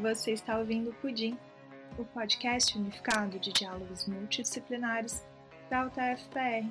[0.00, 1.38] Você está ouvindo o Pudim,
[1.98, 5.22] o podcast unificado de diálogos multidisciplinares
[5.68, 6.66] da UTF-PR.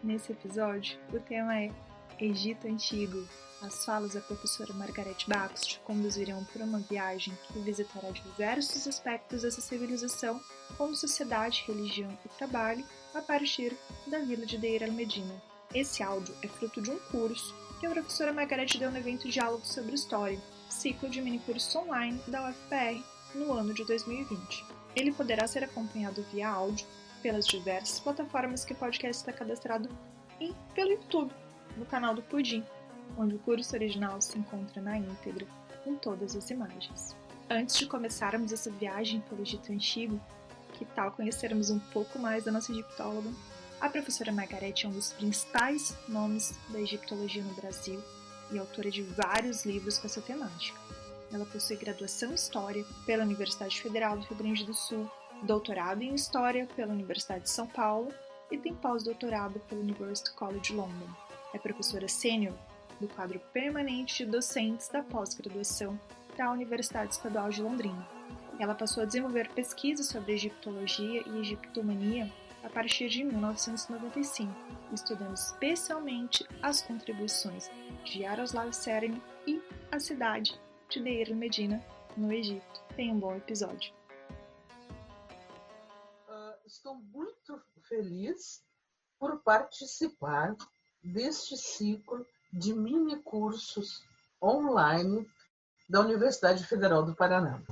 [0.00, 1.72] Nesse episódio, o tema é
[2.20, 3.26] Egito Antigo.
[3.62, 9.42] As falas da professora Margarete Bacos te conduzirão por uma viagem que visitará diversos aspectos
[9.42, 10.40] dessa civilização,
[10.76, 13.76] como sociedade, religião e trabalho, a partir
[14.06, 15.34] da vila de Deir el-Medina.
[15.74, 19.66] Esse áudio é fruto de um curso que a professora Margarete deu no evento Diálogo
[19.66, 23.02] sobre História, ciclo de minicursos online da UFPR
[23.34, 24.64] no ano de 2020.
[24.94, 26.86] Ele poderá ser acompanhado via áudio
[27.22, 29.88] pelas diversas plataformas que o podcast está cadastrado
[30.40, 31.32] e pelo YouTube,
[31.76, 32.64] no canal do Pudim,
[33.16, 35.46] onde o curso original se encontra na íntegra,
[35.84, 37.16] com todas as imagens.
[37.50, 40.20] Antes de começarmos essa viagem pelo Egito Antigo,
[40.74, 43.30] que tal conhecermos um pouco mais da nossa egiptóloga?
[43.80, 48.02] A professora Margarete é um dos principais nomes da egiptologia no Brasil
[48.50, 50.78] e autora de vários livros com essa temática.
[51.32, 55.10] Ela possui graduação em História pela Universidade Federal do Rio Grande do Sul,
[55.42, 58.12] doutorado em História pela Universidade de São Paulo
[58.50, 61.08] e tem pós-doutorado pelo University College London.
[61.52, 62.54] É professora sênior
[63.00, 65.98] do quadro permanente de docentes da pós-graduação
[66.36, 68.08] da Universidade Estadual de Londrina.
[68.58, 72.30] Ela passou a desenvolver pesquisas sobre egiptologia e egiptomania
[72.68, 74.52] a partir de 1995,
[74.92, 77.70] estudando especialmente as contribuições
[78.04, 80.60] de Yaroslav Selim e a cidade
[80.90, 81.82] de Deir el-Medina,
[82.14, 82.84] no Egito.
[82.94, 83.94] Tem um bom episódio.
[86.28, 88.62] Uh, estou muito feliz
[89.18, 90.54] por participar
[91.02, 94.04] deste ciclo de mini cursos
[94.42, 95.26] online
[95.88, 97.62] da Universidade Federal do Paraná.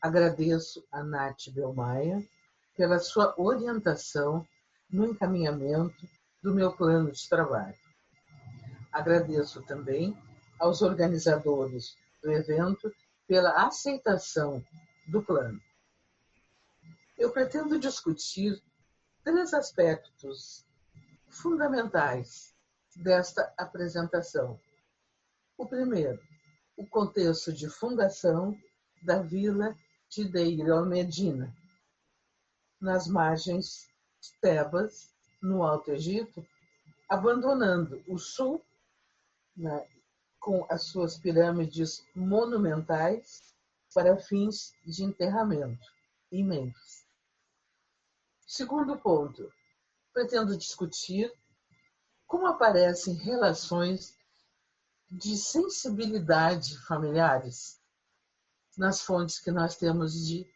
[0.00, 2.24] Agradeço a Nath Belmaia
[2.76, 4.46] pela sua orientação
[4.90, 6.06] no encaminhamento
[6.42, 7.76] do meu plano de trabalho.
[8.90, 10.16] Agradeço também
[10.58, 12.92] aos organizadores do evento
[13.26, 14.62] pela aceitação
[15.08, 15.60] do plano.
[17.16, 18.62] Eu pretendo discutir
[19.24, 20.66] três aspectos
[21.28, 22.52] fundamentais
[22.96, 24.60] desta apresentação.
[25.56, 26.20] O primeiro,
[26.76, 28.56] o contexto de fundação
[29.02, 29.74] da vila
[30.08, 31.54] de Deir el-Medina,
[32.82, 33.88] nas margens
[34.20, 35.08] de Tebas,
[35.40, 36.44] no Alto Egito,
[37.08, 38.60] abandonando o sul
[39.56, 39.86] né,
[40.40, 43.54] com as suas pirâmides monumentais
[43.94, 45.86] para fins de enterramento
[46.30, 47.06] em Mênfis.
[48.46, 49.52] Segundo ponto,
[50.12, 51.32] pretendo discutir
[52.26, 54.16] como aparecem relações
[55.10, 57.80] de sensibilidade familiares
[58.76, 60.46] nas fontes que nós temos de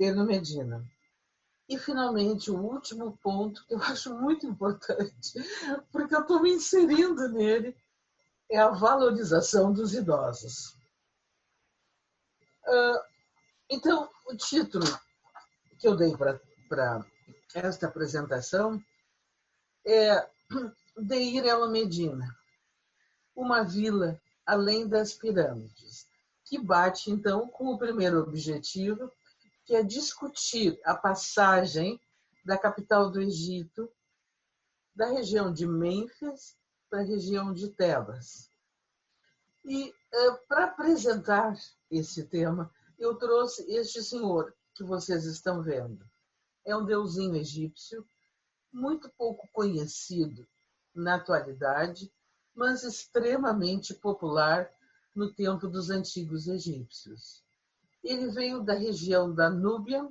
[0.00, 0.84] Eno Medina.
[1.68, 5.32] E, finalmente, o último ponto que eu acho muito importante,
[5.90, 7.76] porque eu estou me inserindo nele,
[8.50, 10.76] é a valorização dos idosos.
[12.64, 13.06] Ah,
[13.68, 14.86] então, o título
[15.78, 17.04] que eu dei para
[17.54, 18.82] esta apresentação
[19.84, 20.28] é
[20.96, 22.26] Deir El Medina,
[23.34, 26.06] uma vila além das pirâmides,
[26.44, 29.12] que bate, então, com o primeiro objetivo,
[29.66, 32.00] que é discutir a passagem
[32.44, 33.92] da capital do Egito,
[34.94, 36.56] da região de Mênfis
[36.88, 38.48] para a região de Tebas.
[39.64, 41.58] E é, para apresentar
[41.90, 46.08] esse tema, eu trouxe este senhor que vocês estão vendo.
[46.64, 48.06] É um deusinho egípcio,
[48.72, 50.46] muito pouco conhecido
[50.94, 52.12] na atualidade,
[52.54, 54.72] mas extremamente popular
[55.14, 57.45] no tempo dos antigos egípcios.
[58.06, 60.08] Ele veio da região da Núbia,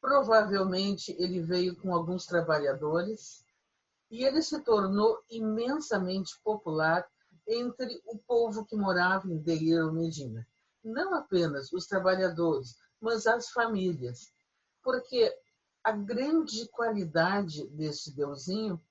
[0.00, 3.44] provavelmente ele veio com alguns trabalhadores,
[4.10, 7.06] e ele se tornou imensamente popular
[7.46, 10.48] entre o povo que morava em Deir Medina.
[10.82, 14.32] Não apenas os trabalhadores, mas as famílias,
[14.82, 15.30] porque
[15.84, 18.82] a grande qualidade desse deusinho,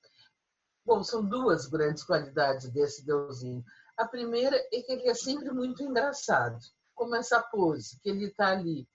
[0.86, 3.64] bom, são duas grandes qualidades desse deusinho.
[3.96, 6.60] A primeira é que ele é sempre muito engraçado
[7.02, 8.88] como essa pose, que ele está ali,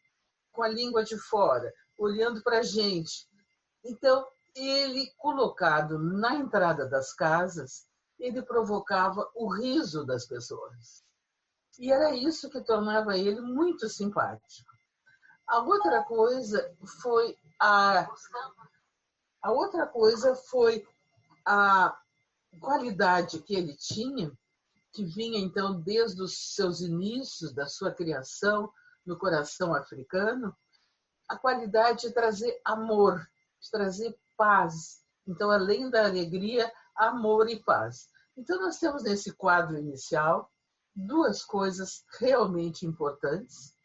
[0.54, 3.28] com a língua de fora, olhando para a gente.
[3.84, 4.26] Então,
[4.56, 7.86] ele, colocado na entrada das casas,
[8.18, 11.04] ele provocava o riso das pessoas.
[11.78, 14.72] E era isso que tornava ele muito simpático.
[15.46, 18.08] A outra coisa foi a
[19.42, 20.88] a outra coisa foi
[21.46, 21.96] a
[22.60, 24.32] qualidade que ele tinha
[24.98, 28.74] que vinha então desde os seus inícios da sua criação
[29.06, 30.58] no coração africano,
[31.30, 33.30] a qualidade de trazer amor,
[33.62, 35.04] de trazer paz.
[35.28, 38.10] Então, além da alegria, amor e paz.
[38.36, 40.52] Então, nós temos nesse quadro inicial
[40.96, 43.76] duas coisas realmente importantes,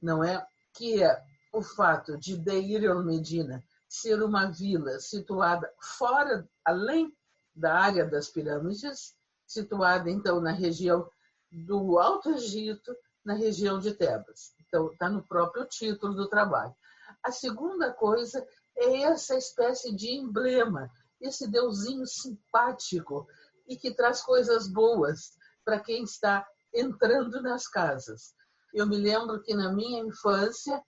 [0.00, 0.46] não é?
[0.72, 1.22] Que é
[1.52, 7.14] o fato de Deir el Medina ser uma vila situada fora, além
[7.54, 9.14] da área das pirâmides,
[9.54, 11.08] situada então na região
[11.50, 14.52] do Alto Egito, na região de Tebas.
[14.66, 16.74] Então, está no próprio título do trabalho.
[17.22, 18.44] A segunda coisa
[18.76, 20.90] é essa espécie de emblema,
[21.20, 23.26] esse deusinho simpático
[23.68, 28.34] e que traz coisas boas para quem está entrando nas casas.
[28.74, 30.82] Eu me lembro que na minha infância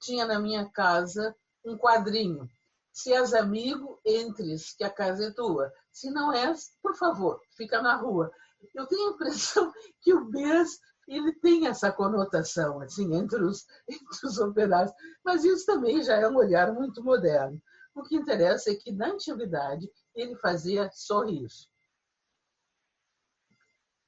[0.00, 1.34] tinha na minha casa
[1.64, 2.48] um quadrinho.
[2.92, 5.72] Se és amigo, entres, que a casa é tua.
[5.92, 8.30] Se não és, por favor, fica na rua.
[8.74, 10.78] Eu tenho a impressão que o BES
[11.08, 14.92] ele tem essa conotação assim entre os, entre os operários,
[15.24, 17.60] mas isso também já é um olhar muito moderno.
[17.94, 21.48] O que interessa é que na antiguidade ele fazia sorrir.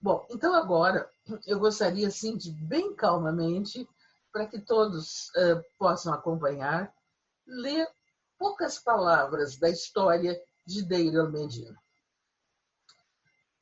[0.00, 1.10] Bom, então agora
[1.46, 3.88] eu gostaria assim de bem calmamente
[4.32, 6.92] para que todos uh, possam acompanhar
[7.46, 7.88] ler
[8.38, 11.78] poucas palavras da história de Deir Medina.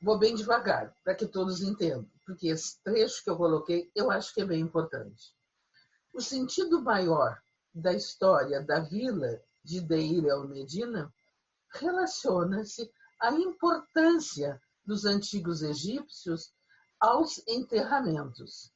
[0.01, 4.33] Vou bem devagar, para que todos entendam, porque esse trecho que eu coloquei eu acho
[4.33, 5.33] que é bem importante.
[6.13, 7.41] O sentido maior
[7.73, 11.13] da história da vila de Deir el Medina
[11.69, 16.53] relaciona-se à importância dos antigos egípcios
[16.99, 18.71] aos enterramentos.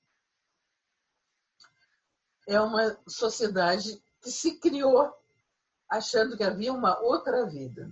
[2.48, 5.14] É uma sociedade que se criou
[5.90, 7.92] achando que havia uma outra vida.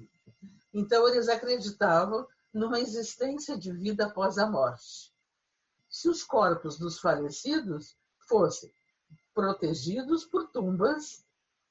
[0.74, 5.14] Então, eles acreditavam numa existência de vida após a morte.
[5.90, 7.96] Se os corpos dos falecidos
[8.28, 8.72] fossem
[9.34, 11.26] protegidos por tumbas,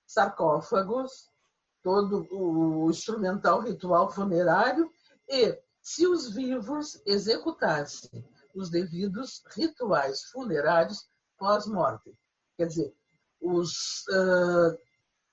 [0.07, 1.31] sarcófagos,
[1.83, 4.91] todo o instrumental ritual funerário,
[5.29, 8.25] e se os vivos executassem
[8.55, 11.07] os devidos rituais funerários
[11.37, 12.17] pós-morte.
[12.57, 12.95] Quer dizer,
[13.41, 14.79] os uh,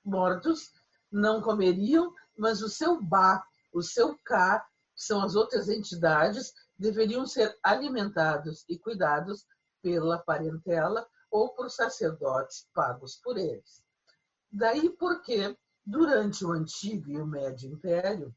[0.04, 0.72] mortos
[1.12, 3.44] não comeriam, mas o seu Ba,
[3.74, 4.66] o seu Ka,
[4.96, 9.46] são as outras entidades, deveriam ser alimentados e cuidados
[9.82, 13.84] pela parentela ou por sacerdotes pagos por eles.
[14.52, 18.36] Daí porque, durante o Antigo e o Médio Império,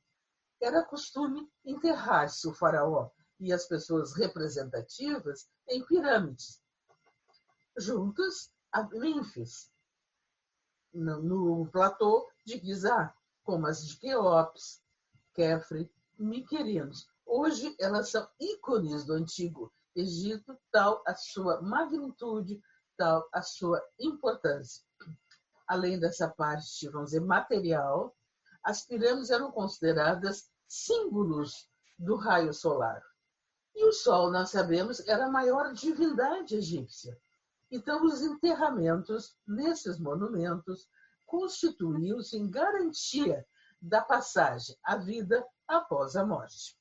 [0.61, 6.63] era costume enterrar-se o faraó e as pessoas representativas em pirâmides,
[7.77, 9.71] juntas a Mênfis,
[10.95, 14.81] no platô de Gizá, como as de Queops,
[15.35, 17.09] Kefre Miquerinos.
[17.27, 22.61] Hoje elas são ícones do antigo Egito, tal a sua magnitude,
[22.97, 24.83] tal a sua importância.
[25.69, 28.15] Além dessa parte, vamos dizer, material,
[28.63, 31.69] as pirâmides eram consideradas símbolos
[31.99, 33.03] do raio solar.
[33.75, 37.17] E o Sol, nós sabemos, era a maior divindade egípcia.
[37.71, 40.89] Então, os enterramentos nesses monumentos
[41.25, 43.47] constituíam-se em garantia
[43.81, 46.77] da passagem à vida após a morte.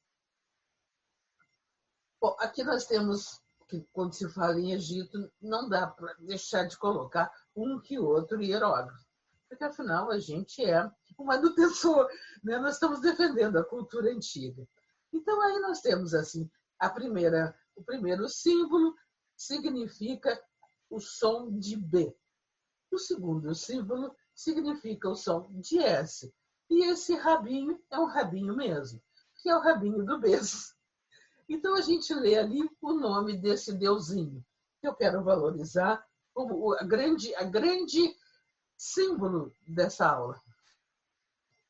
[2.22, 6.78] Bom, aqui nós temos que, quando se fala em Egito, não dá para deixar de
[6.78, 9.06] colocar um que outro hierógrafo,
[9.50, 12.08] porque afinal a gente é uma manutenção,
[12.44, 12.58] né?
[12.60, 14.66] nós estamos defendendo a cultura antiga.
[15.12, 16.50] Então aí nós temos assim,
[16.80, 18.96] a primeira, o primeiro símbolo
[19.36, 20.40] significa
[20.94, 22.16] o som de B.
[22.92, 26.34] O segundo símbolo significa o som de S.
[26.70, 29.02] E esse rabinho é um rabinho mesmo,
[29.42, 30.74] que é o rabinho do beijo.
[31.50, 34.46] Então a gente lê ali o nome desse deusinho,
[34.80, 38.16] que eu quero valorizar, o, a, grande, a grande
[38.78, 40.42] símbolo dessa aula.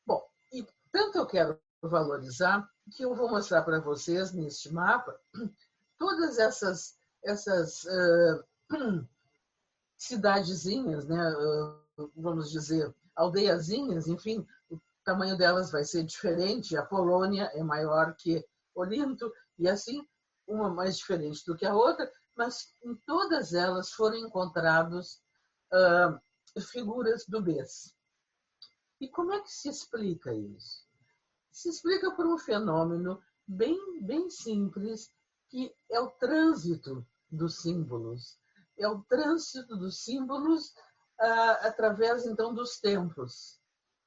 [0.06, 5.18] Bom, e tanto eu quero valorizar que eu vou mostrar para vocês neste mapa
[5.98, 9.04] todas essas, essas uh,
[9.96, 16.76] cidadezinhas, né, uh, vamos dizer, aldeiazinhas, enfim, o tamanho delas vai ser diferente.
[16.76, 20.06] A Polônia é maior que Olinto, e assim,
[20.46, 25.20] uma mais diferente do que a outra, mas em todas elas foram encontrados
[25.72, 27.94] uh, figuras do Bes.
[29.00, 30.84] E como é que se explica isso?
[31.52, 35.12] Se explica por um fenômeno bem, bem simples,
[35.48, 38.38] que é o trânsito dos símbolos.
[38.78, 40.68] É o trânsito dos símbolos
[41.20, 43.60] uh, através, então, dos tempos.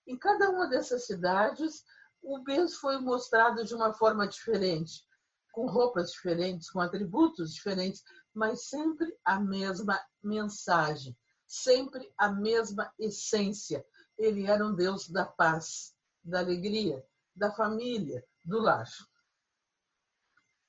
[0.06, 1.84] Em cada uma dessas cidades,
[2.22, 5.06] o Bens foi mostrado de uma forma diferente,
[5.52, 13.86] com roupas diferentes, com atributos diferentes, mas sempre a mesma mensagem, sempre a mesma essência.
[14.18, 17.06] Ele era um Deus da paz, da alegria,
[17.36, 18.88] da família, do lar.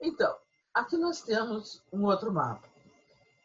[0.01, 0.39] Então,
[0.79, 2.68] Aqui nós temos um outro mapa.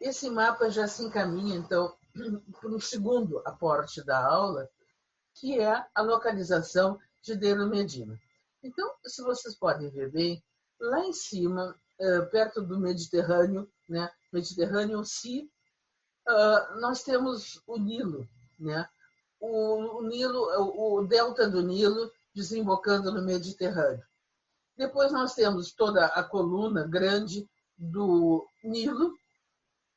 [0.00, 1.96] Esse mapa já se encaminha, então,
[2.60, 4.68] para um segundo aporte da aula,
[5.34, 8.18] que é a localização de Deiro Medina.
[8.62, 10.42] Então, se vocês podem ver bem,
[10.80, 15.46] lá em cima, eh, perto do Mediterrâneo, né, Mediterrâneo Sea,
[16.26, 18.26] ah, nós temos o Nilo,
[18.58, 18.88] né?
[19.38, 20.40] O, Nilo,
[20.98, 24.04] o delta do Nilo desembocando no Mediterrâneo.
[24.76, 29.14] Depois nós temos toda a coluna grande do Nilo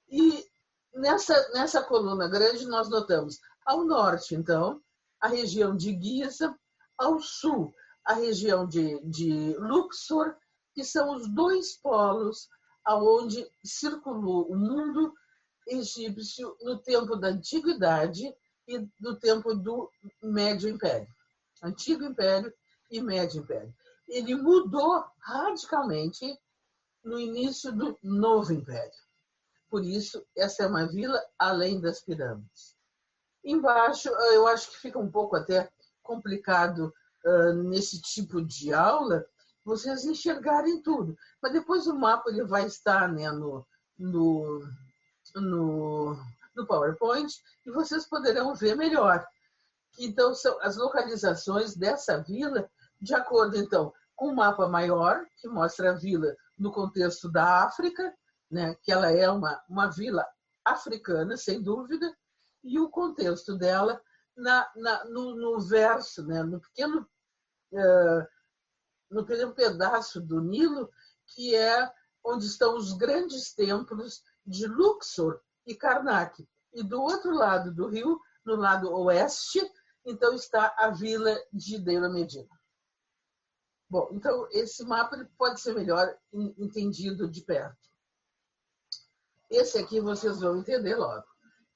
[0.10, 0.46] e
[0.94, 4.82] nessa nessa coluna grande nós notamos ao norte, então,
[5.20, 6.58] a região de Giza,
[6.98, 7.74] ao sul,
[8.06, 10.36] a região de, de Luxor,
[10.74, 12.48] que são os dois polos
[12.86, 15.14] aonde circulou o mundo
[15.68, 18.34] egípcio no tempo da antiguidade
[18.66, 19.92] e do tempo do
[20.24, 21.08] Médio Império.
[21.62, 22.54] Antigo Império
[22.90, 23.76] e Médio Império.
[24.08, 26.40] Ele mudou radicalmente
[27.04, 29.07] no início do Novo Império.
[29.70, 32.76] Por isso, essa é uma vila além das pirâmides.
[33.44, 35.70] Embaixo, eu acho que fica um pouco até
[36.02, 36.94] complicado
[37.26, 39.26] uh, nesse tipo de aula
[39.64, 41.18] vocês enxergarem tudo.
[41.42, 44.66] Mas depois o mapa ele vai estar né, no, no
[45.36, 46.18] no,
[46.56, 47.34] no PowerPoint
[47.66, 49.26] e vocês poderão ver melhor.
[50.00, 52.70] Então, são as localizações dessa vila,
[53.02, 58.14] de acordo, então, com um mapa maior, que mostra a vila no contexto da África,
[58.50, 60.26] né, que ela é uma, uma vila
[60.64, 62.16] africana, sem dúvida,
[62.64, 64.02] e o contexto dela
[64.36, 67.08] na, na no, no, verso, né, no, pequeno,
[67.72, 68.28] uh,
[69.10, 70.90] no pequeno pedaço do Nilo,
[71.26, 71.92] que é
[72.24, 76.48] onde estão os grandes templos de Luxor e Karnak.
[76.74, 79.60] E do outro lado do rio, no lado oeste,
[80.06, 82.50] então está a vila de Deira Medina.
[83.90, 87.78] Bom, então esse mapa pode ser melhor entendido de perto.
[89.50, 91.26] Esse aqui vocês vão entender logo.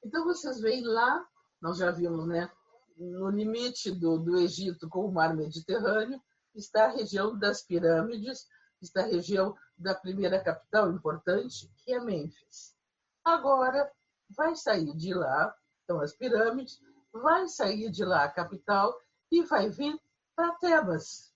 [0.03, 1.25] Então vocês veem lá,
[1.61, 2.51] nós já vimos, né?
[2.97, 6.21] No limite do, do Egito com o mar Mediterrâneo,
[6.53, 8.45] está a região das pirâmides,
[8.81, 12.75] está a região da primeira capital importante, que é Mênfis.
[13.23, 13.89] Agora,
[14.29, 16.79] vai sair de lá, então as pirâmides,
[17.13, 18.93] vai sair de lá a capital
[19.31, 19.99] e vai vir
[20.35, 21.31] para Tebas.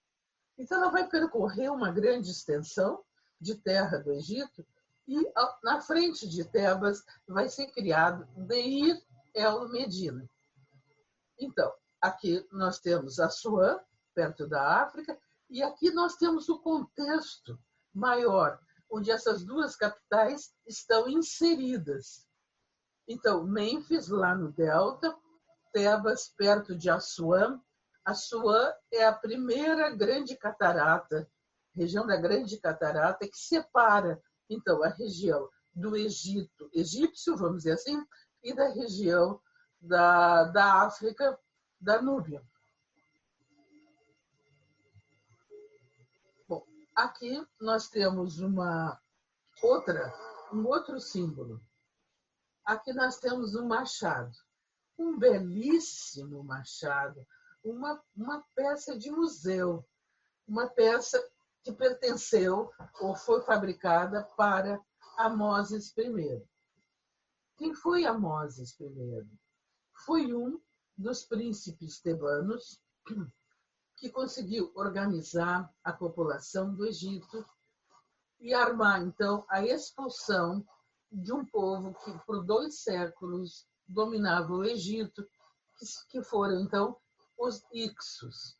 [0.58, 3.04] Então, ela vai percorrer uma grande extensão
[3.40, 4.66] de terra do Egito
[5.08, 5.32] e
[5.64, 9.02] na frente de Tebas vai ser criado Deir
[9.34, 10.28] El Medina.
[11.40, 11.72] Então,
[12.02, 13.80] aqui nós temos Assuã,
[14.14, 15.20] perto da África,
[15.50, 17.60] e aqui nós temos o contexto
[17.94, 18.60] maior,
[18.90, 22.26] onde essas duas capitais estão inseridas.
[23.08, 25.16] Então, Mênfis, lá no Delta,
[25.72, 27.62] Tebas, perto de Assuã.
[28.04, 31.30] Assuã é a primeira grande catarata,
[31.74, 38.06] região da Grande Catarata, que separa, então, a região do Egito egípcio, vamos dizer assim,
[38.44, 39.42] e da região
[39.82, 41.38] da, da África,
[41.80, 42.42] da Núbia.
[46.96, 48.98] Aqui nós temos uma
[49.62, 50.14] outra,
[50.54, 51.62] um outro símbolo.
[52.64, 54.32] Aqui nós temos um machado,
[54.98, 57.28] um belíssimo machado,
[57.62, 59.86] uma, uma peça de museu,
[60.48, 61.22] uma peça
[61.66, 64.80] que pertenceu ou foi fabricada para
[65.18, 66.46] Amoses I.
[67.58, 69.28] Quem foi Amoses I?
[70.06, 70.62] Foi um
[70.96, 72.80] dos príncipes tebanos
[73.98, 77.44] que conseguiu organizar a população do Egito
[78.40, 80.64] e armar, então, a expulsão
[81.12, 85.28] de um povo que, por dois séculos, dominava o Egito,
[86.10, 86.96] que foram, então,
[87.40, 88.56] os Ixos.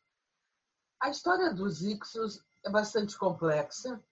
[0.98, 4.02] A história dos Ixos é bastante complexa,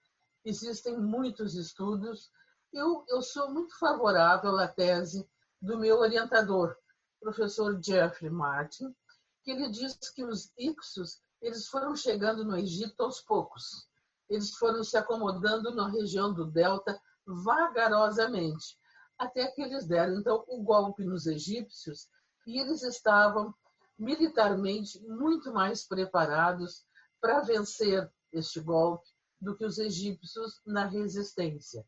[0.45, 2.31] existem muitos estudos.
[2.71, 5.29] Eu, eu sou muito favorável à tese
[5.61, 6.73] do meu orientador,
[7.19, 8.95] professor Jeffrey Martin,
[9.43, 13.87] que ele diz que os Ixos eles foram chegando no Egito aos poucos.
[14.29, 18.79] Eles foram se acomodando na região do Delta vagarosamente,
[19.17, 22.07] até que eles deram então o golpe nos egípcios
[22.47, 23.53] e eles estavam
[23.99, 26.85] militarmente muito mais preparados
[27.19, 29.07] para vencer este golpe
[29.41, 31.85] do que os egípcios na resistência.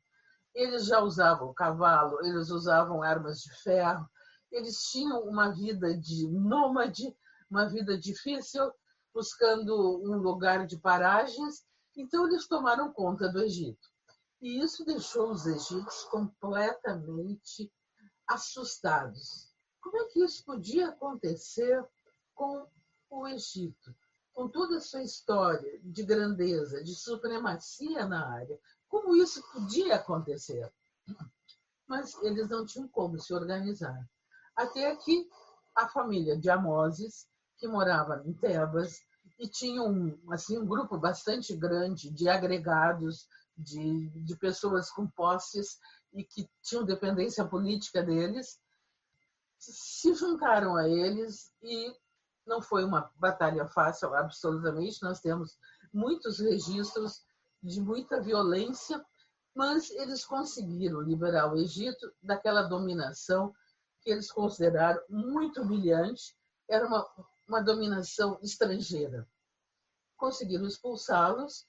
[0.53, 4.07] Eles já usavam cavalo, eles usavam armas de ferro,
[4.51, 7.15] eles tinham uma vida de nômade
[7.49, 8.71] uma vida difícil,
[9.13, 11.65] buscando um lugar de paragens.
[11.95, 13.87] Então, eles tomaram conta do Egito.
[14.41, 17.71] E isso deixou os egípcios completamente
[18.27, 19.51] assustados.
[19.81, 21.83] Como é que isso podia acontecer
[22.35, 22.67] com
[23.09, 23.95] o Egito?
[24.37, 30.71] Com toda a sua história de grandeza, de supremacia na área, como isso podia acontecer.
[31.87, 34.07] Mas eles não tinham como se organizar.
[34.55, 35.27] Até que
[35.75, 37.27] a família de Amoses,
[37.57, 39.01] que morava em Tebas,
[39.39, 43.27] e tinha um, assim, um grupo bastante grande de agregados,
[43.57, 45.79] de, de pessoas com posses
[46.13, 48.59] e que tinham dependência política deles,
[49.57, 51.91] se juntaram a eles e
[52.47, 55.03] não foi uma batalha fácil, absolutamente.
[55.03, 55.57] Nós temos
[55.93, 57.25] muitos registros
[57.61, 59.03] de muita violência,
[59.53, 63.53] mas eles conseguiram liberar o Egito daquela dominação
[64.01, 66.35] que eles consideraram muito humilhante,
[66.69, 67.05] era uma,
[67.47, 69.27] uma dominação estrangeira.
[70.15, 71.65] Conseguiram expulsá-los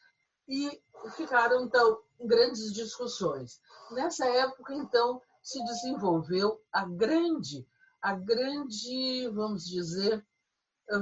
[0.46, 0.80] e
[1.16, 3.60] ficaram, então, grandes discussões.
[3.90, 7.66] Nessa época, então, se desenvolveu a grande,
[8.02, 10.24] a grande, vamos dizer,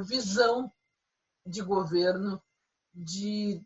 [0.04, 0.72] visão
[1.44, 2.42] de governo,
[2.92, 3.62] de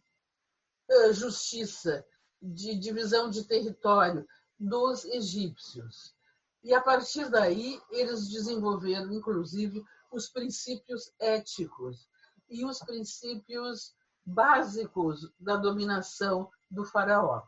[0.89, 2.05] eh, justiça,
[2.43, 4.27] de divisão de território
[4.59, 6.15] dos egípcios.
[6.63, 12.09] E a partir daí, eles desenvolveram, inclusive, os princípios éticos
[12.49, 17.43] e os princípios básicos da dominação do faraó.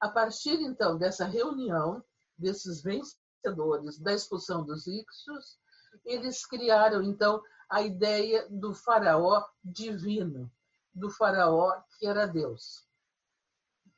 [0.00, 2.02] A partir, então, dessa reunião,
[2.36, 5.58] desses vencedores da expulsão dos Ixos,
[6.04, 10.50] eles criaram, então, a ideia do faraó divino,
[10.94, 12.86] do faraó que era Deus.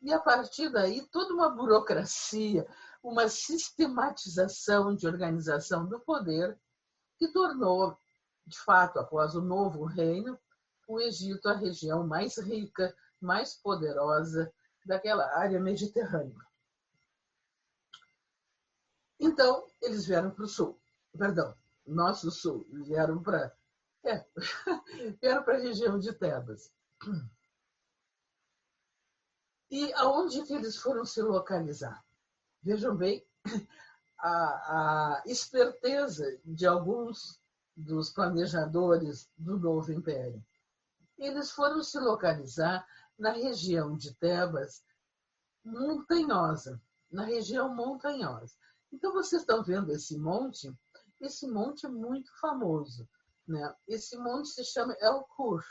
[0.03, 2.67] E a partir daí, toda uma burocracia,
[3.03, 6.59] uma sistematização de organização do poder
[7.19, 7.99] que tornou,
[8.47, 10.39] de fato, após o novo reino,
[10.89, 14.53] o Egito a região mais rica, mais poderosa
[14.85, 16.37] daquela área mediterrânea.
[19.21, 20.81] Então, eles vieram para o sul,
[21.17, 21.55] perdão,
[21.87, 23.55] nosso sul, vieram para
[24.05, 24.25] é,
[25.21, 26.73] vieram para a região de Tebas.
[29.71, 32.05] E aonde que eles foram se localizar?
[32.63, 33.25] Vejam bem
[34.19, 37.41] a, a esperteza de alguns
[37.77, 40.45] dos planejadores do novo império.
[41.17, 42.87] Eles foram se localizar
[43.19, 44.83] na região de Tebas
[45.65, 48.55] montanhosa, na região montanhosa.
[48.93, 50.75] Então vocês estão vendo esse monte?
[51.21, 53.09] Esse monte é muito famoso.
[53.51, 53.75] Né?
[53.89, 55.65] Esse monte se chama El Kur.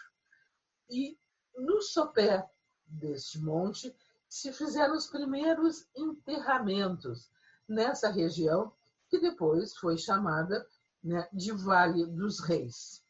[0.90, 1.18] E
[1.56, 2.46] no sopé
[2.86, 3.96] deste monte
[4.28, 7.32] se fizeram os primeiros enterramentos
[7.68, 8.76] nessa região,
[9.08, 10.68] que depois foi chamada
[11.02, 13.02] né, de Vale dos Reis.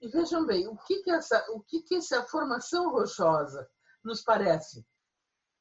[0.00, 3.68] E vejam bem, o que, que, essa, o que, que essa formação rochosa
[4.02, 4.86] nos parece?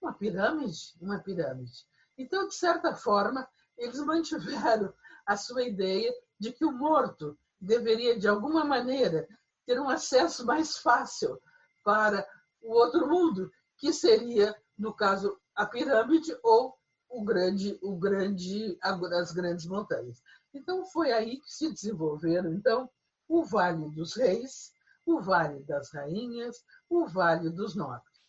[0.01, 0.95] Uma pirâmide?
[1.01, 1.85] Uma pirâmide.
[2.17, 4.93] Então, de certa forma, eles mantiveram
[5.25, 9.27] a sua ideia de que o morto deveria, de alguma maneira,
[9.65, 11.39] ter um acesso mais fácil
[11.83, 12.27] para
[12.61, 16.75] o outro mundo, que seria, no caso, a pirâmide ou
[17.07, 20.21] o grande, o grande, as grandes montanhas.
[20.53, 22.89] Então foi aí que se desenvolveram então
[23.27, 24.71] o Vale dos Reis,
[25.05, 28.21] o Vale das Rainhas, o Vale dos Nobres.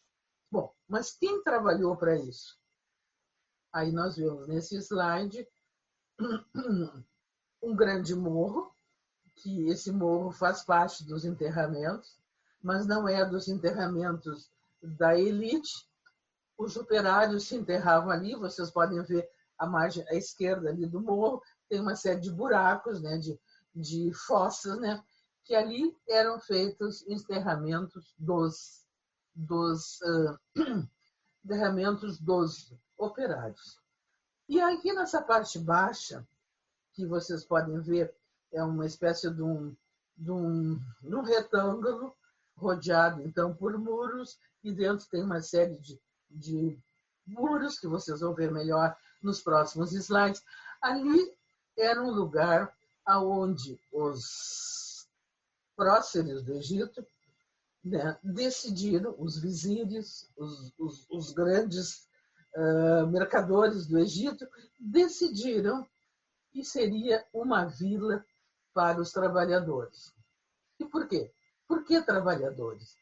[0.50, 2.58] Bom, mas quem trabalhou para isso?
[3.72, 5.48] Aí nós vemos nesse slide
[7.62, 8.74] um grande morro
[9.42, 12.16] que esse morro faz parte dos enterramentos,
[12.62, 14.48] mas não é dos enterramentos
[14.80, 15.88] da elite.
[16.56, 19.28] Os operários se enterravam ali, vocês podem ver
[19.58, 23.38] a margem à esquerda ali do morro, tem uma série de buracos, né, de,
[23.74, 25.02] de fossas, né,
[25.44, 28.84] que ali eram feitos enterramentos dos,
[29.34, 30.38] dos uh,
[31.44, 33.80] enterramentos dos operários.
[34.48, 36.26] E aqui nessa parte baixa,
[36.92, 38.14] que vocês podem ver
[38.52, 39.74] é uma espécie de um,
[40.16, 42.14] de um, de um retângulo
[42.56, 45.98] rodeado então por muros e dentro tem uma série de,
[46.30, 46.78] de
[47.26, 50.42] muros que vocês vão ver melhor nos próximos slides.
[50.80, 51.34] Ali
[51.76, 52.72] era um lugar
[53.04, 55.08] aonde os
[55.76, 57.04] próceres do Egito
[57.84, 62.06] né, decidiram, os vizires, os, os, os grandes
[62.56, 64.46] uh, mercadores do Egito,
[64.78, 65.86] decidiram
[66.52, 68.24] que seria uma vila
[68.72, 70.14] para os trabalhadores.
[70.78, 71.32] E por quê?
[71.66, 72.96] Por que trabalhadores?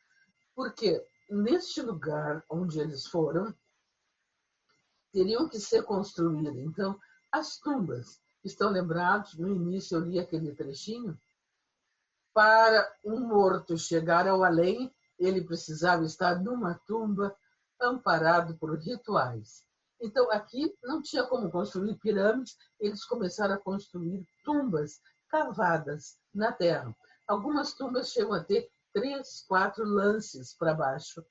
[0.54, 3.54] Porque neste lugar onde eles foram,
[5.12, 6.98] teriam que ser construídas, então,
[7.32, 8.20] as tumbas.
[8.44, 9.36] Estão lembrados?
[9.38, 11.18] No início eu li aquele trechinho.
[12.32, 17.36] Para um morto chegar ao além, ele precisava estar numa tumba
[17.80, 19.64] amparado por rituais.
[20.00, 26.94] Então, aqui não tinha como construir pirâmides, eles começaram a construir tumbas cavadas na terra.
[27.26, 31.24] Algumas tumbas chegam a ter três, quatro lances para baixo,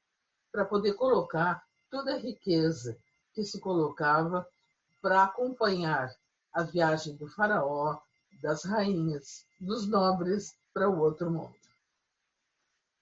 [0.51, 2.97] para poder colocar toda a riqueza
[3.33, 4.47] que se colocava
[5.01, 6.13] para acompanhar
[6.53, 7.99] a viagem do faraó,
[8.41, 11.53] das rainhas, dos nobres para o outro mundo.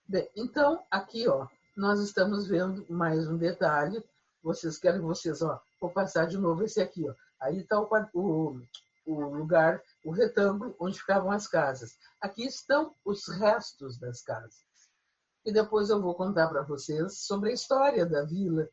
[0.08, 4.04] Bem, então aqui, ó, nós estamos vendo mais um detalhe.
[4.42, 7.14] Vocês querem vocês, ó, vou passar de novo esse aqui, ó.
[7.40, 8.62] Aí está o, o,
[9.08, 11.98] o lugar, o retângulo onde ficavam as casas.
[12.20, 14.66] Aqui estão os restos das casas.
[15.46, 18.70] E depois eu vou contar para vocês sobre a história da vila.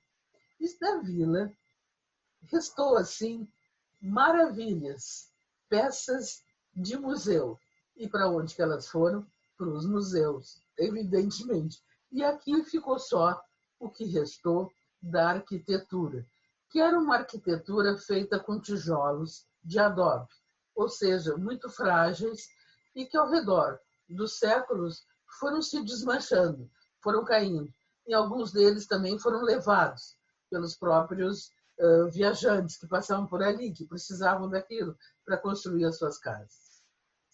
[0.58, 1.52] E da vila
[2.50, 3.48] restou assim
[4.00, 5.30] maravilhas,
[5.68, 6.42] peças
[6.74, 7.58] de museu.
[7.96, 9.24] E para onde que elas foram?
[9.56, 11.80] Para os museus, evidentemente.
[12.10, 13.40] E aqui ficou só
[13.78, 16.26] o que restou da arquitetura,
[16.70, 20.28] que era uma arquitetura feita com tijolos de adobe,
[20.74, 22.48] ou seja, muito frágeis
[22.94, 25.04] e que ao redor dos séculos
[25.38, 26.70] foram se desmanchando,
[27.02, 27.72] foram caindo.
[28.06, 30.16] E alguns deles também foram levados
[30.50, 36.18] pelos próprios uh, viajantes que passavam por ali, que precisavam daquilo para construir as suas
[36.18, 36.82] casas.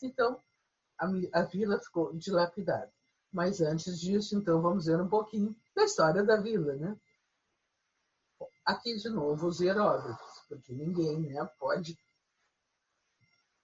[0.03, 0.41] Então,
[0.99, 1.07] a,
[1.41, 2.93] a vila ficou dilapidada.
[3.33, 6.97] Mas antes disso, então, vamos ver um pouquinho da história da vila, né?
[8.65, 11.99] Aqui, de novo, os hieróglifos, porque ninguém né, pode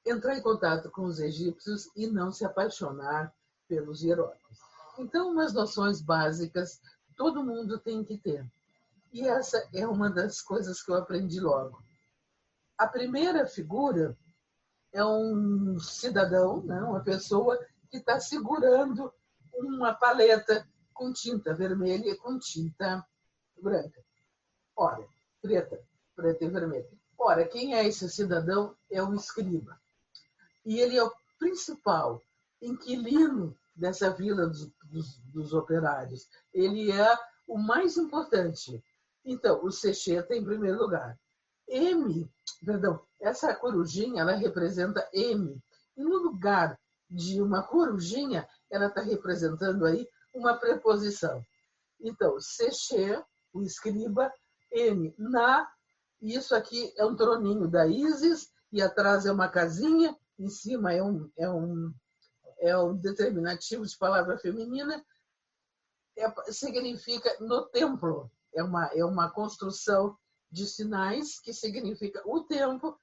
[0.07, 3.35] entrar em contato com os egípcios e não se apaixonar
[3.69, 4.59] pelos hieróglifos.
[4.99, 6.81] Então, umas noções básicas
[7.17, 8.49] todo mundo tem que ter.
[9.13, 11.83] E essa é uma das coisas que eu aprendi logo.
[12.79, 14.17] A primeira figura
[14.93, 17.59] é um cidadão, né, uma pessoa
[17.91, 19.13] que está segurando
[19.55, 23.05] uma paleta com tinta vermelha e com tinta
[23.61, 24.05] branca.
[24.75, 25.07] Ora,
[25.41, 25.81] preta,
[26.15, 26.89] preta e vermelha.
[27.19, 28.77] Ora, quem é esse cidadão?
[28.91, 29.81] É o escriba.
[30.67, 32.21] E ele é o principal
[32.61, 36.29] inquilino dessa vila dos, dos, dos operários.
[36.53, 38.83] Ele é o mais importante.
[39.25, 41.19] Então, o Secheta em primeiro lugar.
[41.69, 42.29] M,
[42.65, 45.63] perdão, essa corujinha, ela representa M.
[45.97, 51.45] E no lugar de uma corujinha, ela está representando aí uma preposição.
[52.01, 54.33] Então, Seche, o escriba,
[54.71, 55.69] M, na,
[56.21, 61.03] isso aqui é um troninho da Isis, e atrás é uma casinha, em cima é
[61.03, 61.95] um, é um,
[62.59, 65.05] é um determinativo de palavra feminina,
[66.17, 68.31] é, significa no templo.
[68.55, 70.17] É uma, é uma construção
[70.51, 72.99] de sinais que significa o tempo,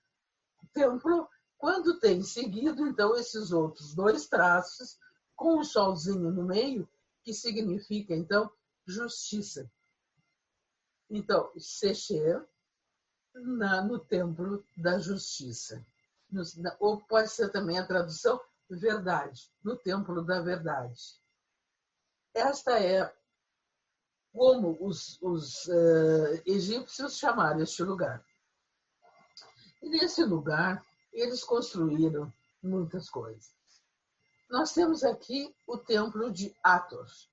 [0.74, 4.98] templo, quando tem seguido, então, esses outros dois traços,
[5.36, 6.90] com o solzinho no meio,
[7.24, 8.52] que significa, então,
[8.86, 9.72] justiça.
[11.10, 12.46] Então, Secher,
[13.36, 15.86] no templo da justiça.
[16.80, 21.00] Ou pode ser também a tradução verdade, no templo da verdade.
[22.34, 23.14] Esta é
[24.32, 28.26] como os, os uh, egípcios chamaram este lugar.
[29.82, 33.54] E nesse lugar, eles construíram muitas coisas.
[34.50, 37.30] Nós temos aqui o templo de Athos.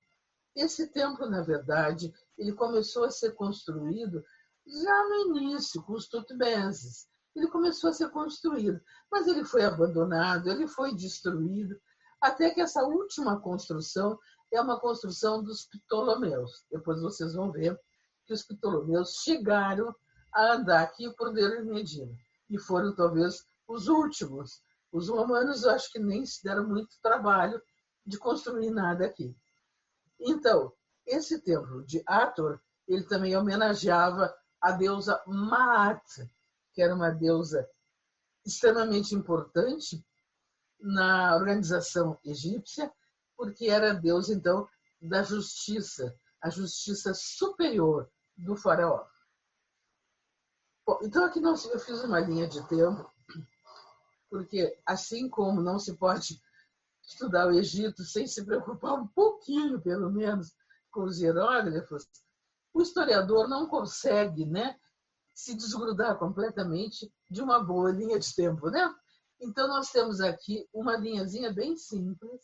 [0.55, 4.23] Esse templo, na verdade, ele começou a ser construído
[4.65, 7.07] já no início, com os tutbenses.
[7.35, 11.79] Ele começou a ser construído, mas ele foi abandonado, ele foi destruído,
[12.19, 14.19] até que essa última construção
[14.51, 16.65] é uma construção dos Ptolomeus.
[16.69, 17.79] Depois vocês vão ver
[18.25, 19.95] que os Ptolomeus chegaram
[20.33, 22.13] a andar aqui por Deir Medina
[22.49, 24.61] e foram talvez os últimos.
[24.91, 27.61] Os romanos eu acho que nem se deram muito trabalho
[28.05, 29.35] de construir nada aqui.
[30.19, 30.71] Então,
[31.05, 36.29] esse templo de Ator, ele também homenageava a deusa Maat,
[36.73, 37.67] que era uma deusa
[38.45, 40.03] extremamente importante
[40.79, 42.91] na organização egípcia,
[43.37, 44.67] porque era Deus, então,
[45.01, 49.05] da justiça, a justiça superior do faraó.
[50.85, 53.11] Bom, então, aqui eu fiz uma linha de tempo,
[54.29, 56.41] porque assim como não se pode
[57.03, 60.53] estudar o Egito sem se preocupar um pouquinho, pelo menos,
[60.91, 62.07] com os hieróglifos,
[62.73, 64.79] o historiador não consegue né,
[65.33, 68.69] se desgrudar completamente de uma boa linha de tempo.
[68.69, 68.93] Né?
[69.39, 72.41] Então, nós temos aqui uma linhazinha bem simples,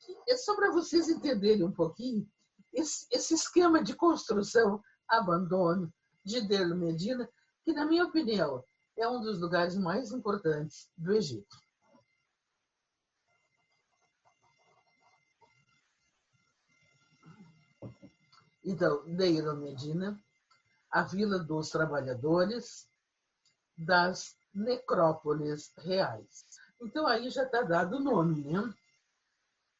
[0.00, 2.28] que é só para vocês entenderem um pouquinho
[2.72, 5.92] esse, esse esquema de construção, abandono
[6.24, 7.28] de Derlo Medina,
[7.64, 8.62] que, na minha opinião,
[8.96, 11.56] é um dos lugares mais importantes do Egito.
[18.64, 20.20] Então, Deiro Medina,
[20.90, 22.88] a Vila dos Trabalhadores
[23.76, 26.44] das Necrópolis Reais.
[26.80, 28.74] Então, aí já está dado o nome, né?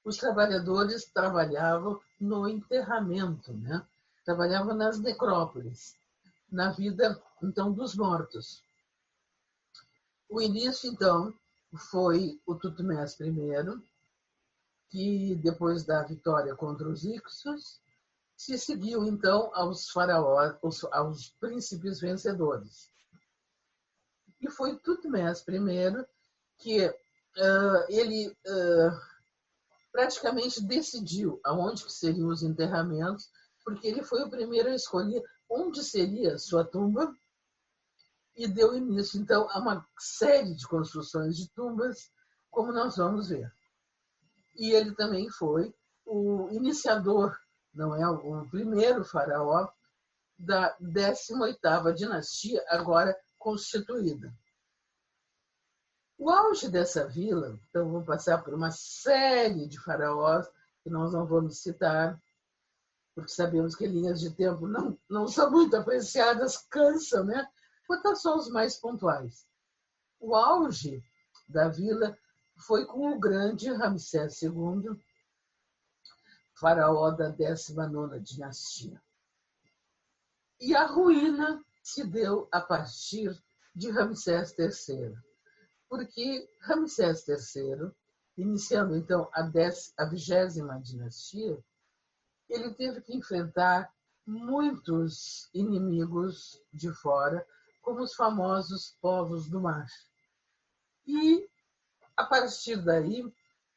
[0.04, 3.84] Os trabalhadores trabalhavam no enterramento, né?
[4.26, 5.94] trabalhava nas necrópolis,
[6.50, 8.60] na vida então dos mortos.
[10.28, 11.32] O início então
[11.92, 13.82] foi o Tutmés I,
[14.90, 17.80] que depois da vitória contra os Ixos,
[18.36, 20.56] se seguiu então aos faraós,
[20.92, 22.90] aos príncipes vencedores.
[24.40, 26.06] E foi Tutmés I
[26.58, 29.00] que uh, ele uh,
[29.90, 33.30] praticamente decidiu aonde que seriam os enterramentos,
[33.64, 37.14] porque ele foi o primeiro a escolher onde seria sua tumba
[38.36, 42.10] e deu início então a uma série de construções de tumbas,
[42.50, 43.50] como nós vamos ver.
[44.54, 47.36] E ele também foi o iniciador,
[47.76, 49.68] não é o primeiro faraó
[50.38, 54.34] da 18ª dinastia agora constituída.
[56.18, 60.48] O auge dessa vila, então vamos passar por uma série de faraós
[60.82, 62.20] que nós não vamos citar,
[63.14, 67.46] porque sabemos que linhas de tempo não, não são muito apreciadas, cansam, né?
[67.86, 69.46] Vou dar só os mais pontuais.
[70.18, 71.04] O auge
[71.48, 72.16] da vila
[72.56, 74.98] foi com o grande Ramsés II,
[76.58, 79.00] faraó da 19 dinastia.
[80.60, 83.36] E a ruína se deu a partir
[83.74, 85.16] de Ramsés III
[85.88, 87.90] porque Ramsés III,
[88.36, 91.62] iniciando então a, dez, a vigésima dinastia,
[92.48, 93.92] ele teve que enfrentar
[94.26, 97.46] muitos inimigos de fora,
[97.82, 99.86] como os famosos povos do mar.
[101.06, 101.48] E,
[102.16, 103.32] a partir daí,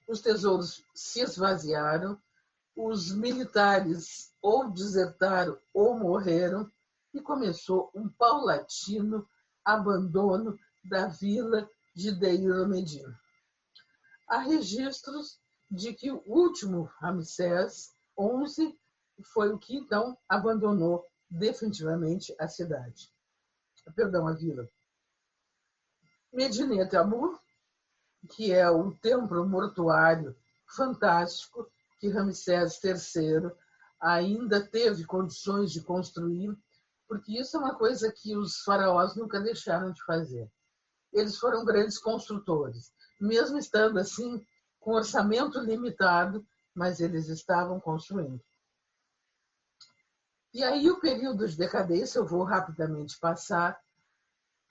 [0.08, 2.20] os tesouros se esvaziaram,
[2.82, 6.72] os militares ou desertaram ou morreram,
[7.14, 9.28] e começou um paulatino
[9.66, 13.20] abandono da vila de Deir Medina.
[14.30, 17.94] Há registros de que o último Ramsés
[18.48, 18.80] XI
[19.24, 23.12] foi o que então abandonou definitivamente a cidade.
[23.94, 24.70] Perdão, a vila.
[26.32, 27.38] Medinet Abu,
[28.30, 30.34] que é um templo mortuário
[30.66, 33.52] fantástico que Ramsés III
[34.00, 36.58] ainda teve condições de construir,
[37.08, 40.50] porque isso é uma coisa que os faraós nunca deixaram de fazer
[41.12, 42.94] eles foram grandes construtores.
[43.20, 44.46] Mesmo estando assim,
[44.80, 48.42] com orçamento limitado, mas eles estavam construindo.
[50.54, 53.80] E aí o período de decadência, eu vou rapidamente passar,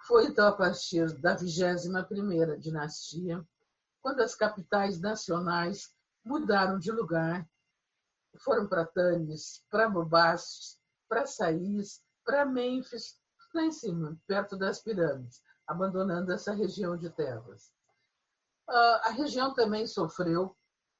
[0.07, 3.47] foi então a partir da 21ª dinastia,
[4.01, 5.93] quando as capitais nacionais
[6.25, 7.49] mudaram de lugar,
[8.39, 10.79] foram para Tânis, para Bobastes,
[11.09, 13.19] para Saís, para Mênfis,
[13.55, 17.71] lá em cima, perto das pirâmides abandonando essa região de Tebas.
[18.67, 20.57] A região também sofreu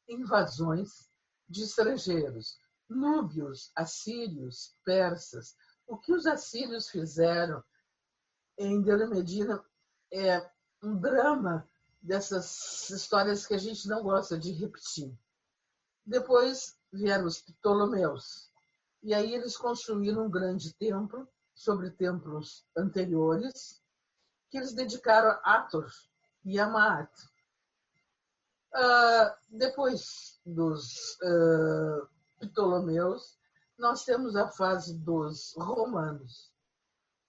[0.07, 1.11] invasões
[1.49, 5.57] de estrangeiros, núbios, assírios, persas.
[5.87, 7.65] O que os assírios fizeram
[8.59, 9.65] em Medina
[10.13, 10.39] é
[10.83, 11.69] um drama
[12.01, 15.17] dessas histórias que a gente não gosta de repetir.
[16.05, 18.51] Depois vieram os Ptolomeus,
[19.03, 23.83] e aí eles construíram um grande templo sobre templos anteriores,
[24.51, 25.91] que eles dedicaram a Ator
[26.45, 27.11] e a Maat.
[28.75, 32.09] Uh, depois dos uh,
[32.41, 33.39] Ptolomeus,
[33.79, 36.53] nós temos a fase dos romanos.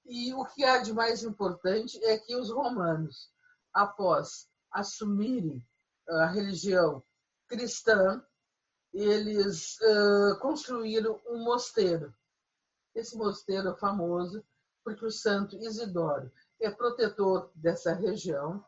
[0.06, 3.32] E o que há de mais importante é que os romanos,
[3.74, 5.66] após assumirem
[6.08, 7.04] a religião
[7.48, 8.24] cristã,
[8.94, 12.14] eles uh, construíram um mosteiro.
[12.96, 14.44] Esse mosteiro é famoso
[14.84, 18.64] porque o santo Isidoro é protetor dessa região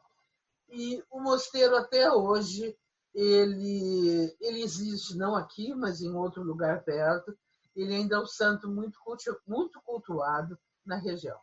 [0.69, 2.77] e o mosteiro até hoje
[3.13, 7.37] ele, ele existe não aqui, mas em outro lugar perto.
[7.75, 8.99] Ele ainda é um santo muito,
[9.47, 11.39] muito cultuado na região.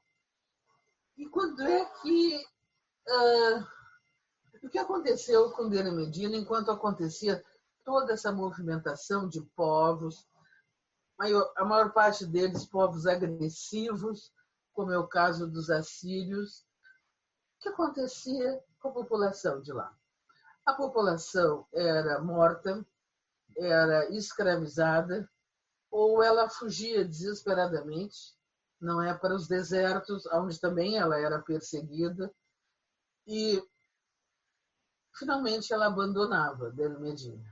[1.17, 3.67] E quando é que uh,
[4.63, 7.45] o que aconteceu com Dele Medina enquanto acontecia
[7.85, 10.27] toda essa movimentação de povos,
[11.57, 14.33] a maior parte deles povos agressivos,
[14.73, 19.93] como é o caso dos assírios, o que acontecia com a população de lá?
[20.65, 22.87] A população era morta,
[23.57, 25.29] era escravizada,
[25.91, 28.37] ou ela fugia desesperadamente,
[28.81, 32.33] não é para os desertos, onde também ela era perseguida,
[33.27, 33.61] e
[35.19, 37.45] finalmente ela abandonava Del Medina.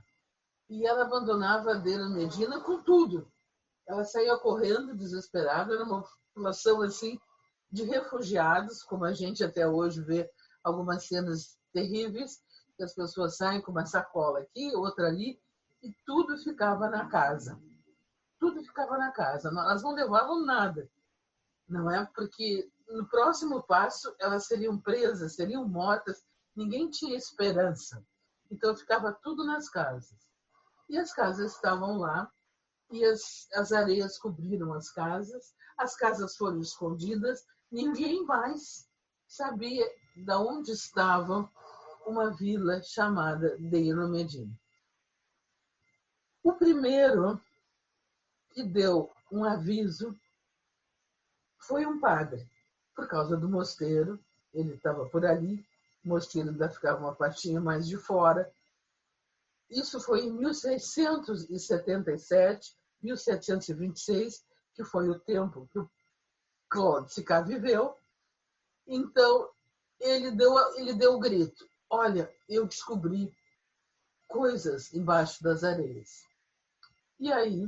[0.69, 3.31] E ela abandonava Del Medina com tudo.
[3.87, 6.03] Ela saía correndo desesperada, era uma
[6.33, 7.19] população assim
[7.71, 10.29] de refugiados, como a gente até hoje vê
[10.63, 12.41] algumas cenas terríveis,
[12.75, 15.39] que as pessoas saem com uma sacola aqui, outra ali,
[15.81, 17.59] e tudo ficava na casa.
[18.39, 19.49] Tudo ficava na casa.
[19.49, 20.89] Elas não levavam nada,
[21.67, 22.05] não é?
[22.13, 26.23] Porque no próximo passo elas seriam presas, seriam mortas,
[26.57, 28.03] ninguém tinha esperança.
[28.49, 30.17] Então ficava tudo nas casas.
[30.89, 32.31] E as casas estavam lá,
[32.89, 38.89] e as, as areias cobriram as casas, as casas foram escondidas, ninguém mais
[39.27, 41.49] sabia de onde estava
[42.05, 44.51] uma vila chamada Deiro Medina.
[46.41, 47.39] O primeiro
[48.51, 50.17] que deu um aviso
[51.59, 52.49] foi um padre,
[52.95, 54.17] por causa do mosteiro,
[54.53, 55.67] ele estava por ali,
[56.07, 58.51] mosteiro ainda ficava uma partinha mais de fora.
[59.69, 65.89] Isso foi em 1677, 1726, que foi o tempo que o
[66.69, 67.95] Claude Sicá viveu.
[68.85, 69.49] Então,
[69.99, 73.35] ele deu, ele deu o grito: Olha, eu descobri
[74.27, 76.23] coisas embaixo das areias.
[77.19, 77.67] E aí,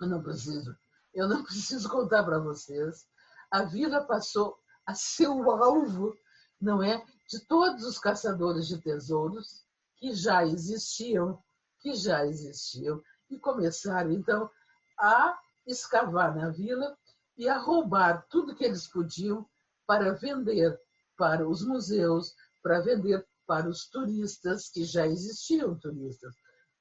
[0.00, 0.76] eu não preciso,
[1.14, 3.06] eu não preciso contar para vocês,
[3.50, 6.16] a vila passou a ser o alvo,
[6.60, 9.64] não é, de todos os caçadores de tesouros
[9.96, 11.42] que já existiam,
[11.80, 14.50] que já existiam e começaram então
[14.98, 16.96] a escavar na vila
[17.36, 19.48] e a roubar tudo que eles podiam
[19.86, 20.80] para vender
[21.16, 26.34] para os museus, para vender para os turistas, que já existiam turistas,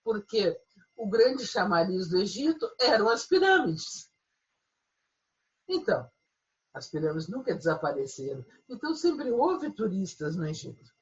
[0.04, 0.60] porque
[0.96, 4.10] o grande chamariz do Egito eram as pirâmides.
[5.68, 6.10] Então,
[6.78, 8.46] as pirâmides nunca desapareceram.
[8.70, 10.94] Então, sempre houve turistas no Egito.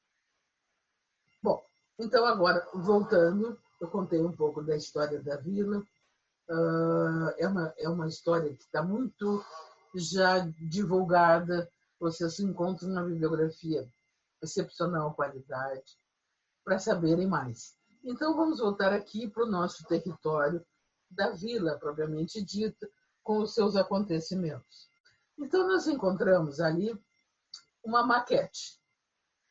[1.41, 1.63] Bom,
[1.99, 5.83] então agora, voltando, eu contei um pouco da história da vila.
[6.49, 9.43] Uh, é, uma, é uma história que está muito
[9.95, 11.69] já divulgada.
[11.99, 13.87] Vocês encontram na bibliografia
[14.41, 15.97] excepcional qualidade
[16.63, 17.75] para saberem mais.
[18.03, 20.63] Então, vamos voltar aqui para o nosso território
[21.09, 22.87] da vila, propriamente dita,
[23.23, 24.89] com os seus acontecimentos.
[25.37, 26.97] Então, nós encontramos ali
[27.83, 28.79] uma maquete.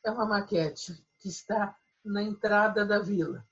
[0.03, 3.45] É uma maquete que está na entrada da vila.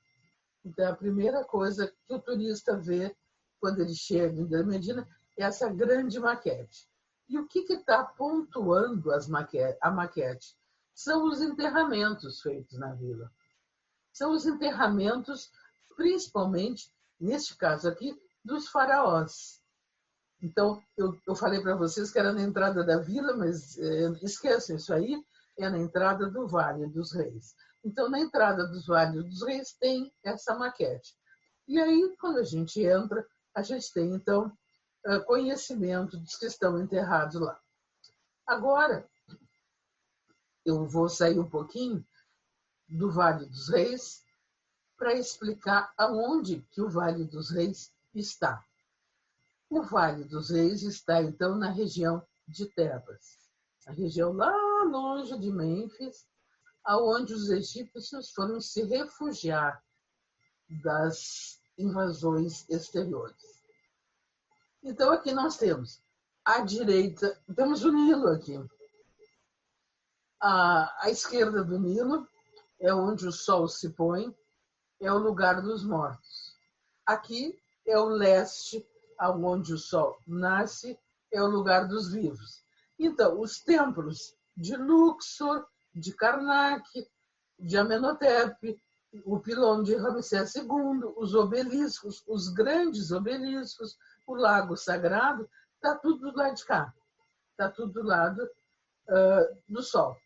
[0.64, 3.16] Então, a primeira coisa que o turista vê
[3.60, 6.88] quando ele chega em Medina é essa grande maquete.
[7.28, 10.56] E o que está pontuando as maquete, a maquete?
[10.94, 13.32] São os enterramentos feitos na vila
[14.14, 15.52] são os enterramentos,
[15.98, 18.16] principalmente, neste caso aqui,
[18.46, 19.62] dos faraós.
[20.44, 24.76] Então, eu, eu falei para vocês que era na entrada da vila, mas é, esqueçam,
[24.76, 25.24] isso aí
[25.58, 27.56] é na entrada do Vale dos Reis.
[27.82, 31.16] Então, na entrada dos Vale dos Reis tem essa maquete.
[31.66, 33.26] E aí, quando a gente entra,
[33.56, 34.52] a gente tem, então,
[35.06, 37.58] eh, conhecimento dos que estão enterrados lá.
[38.46, 39.10] Agora,
[40.66, 42.06] eu vou sair um pouquinho
[42.90, 44.22] do Vale dos Reis
[44.98, 48.62] para explicar aonde que o Vale dos Reis está.
[49.74, 53.40] O Vale dos Reis está, então, na região de Tebas,
[53.88, 56.28] a região lá longe de Mênfis,
[56.84, 59.84] aonde os egípcios foram se refugiar
[60.84, 63.64] das invasões exteriores.
[64.84, 66.04] Então, aqui nós temos
[66.46, 68.64] à direita, temos o Nilo aqui.
[70.40, 72.28] À, à esquerda do Nilo
[72.80, 74.32] é onde o sol se põe,
[75.02, 76.56] é o lugar dos mortos.
[77.08, 78.88] Aqui é o leste,
[79.32, 80.98] onde o sol nasce,
[81.32, 82.64] é o lugar dos vivos.
[83.00, 87.08] Então, os templos de Luxor, de Karnak,
[87.60, 88.80] de Amenhotep,
[89.26, 90.68] o pilão de Ramsés II,
[91.18, 96.94] os obeliscos, os grandes obeliscos, o lago sagrado, está tudo do lado de cá,
[97.52, 98.44] está tudo do lado
[99.10, 100.18] uh, do sol.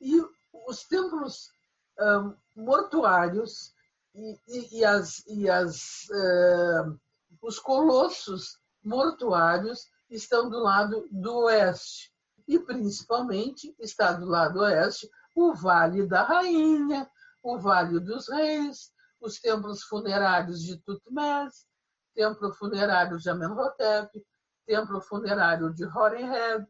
[0.00, 0.20] E
[0.66, 1.52] os templos
[1.98, 3.74] um, mortuários
[4.14, 7.00] e, e, e, as, e as, uh,
[7.40, 12.12] os colossos mortuários estão do lado do oeste.
[12.46, 17.08] E, principalmente, está do lado oeste o Vale da Rainha,
[17.42, 21.66] o Vale dos Reis, os templos funerários de Tutmés,
[22.14, 24.26] templo funerário de Amenhotep,
[24.66, 26.66] templo funerário de Horemheb,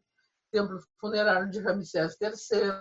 [0.51, 2.71] templo funerário de Ramsés III,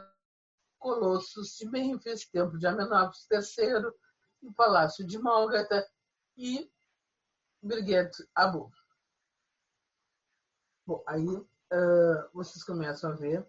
[0.79, 3.93] Colossos de Mênfis, Templo de Amenópolis III,
[4.43, 5.87] o Palácio de Málgata
[6.37, 6.71] e
[7.63, 8.73] Birgit Abu.
[10.87, 13.47] Bom, aí uh, vocês começam a ver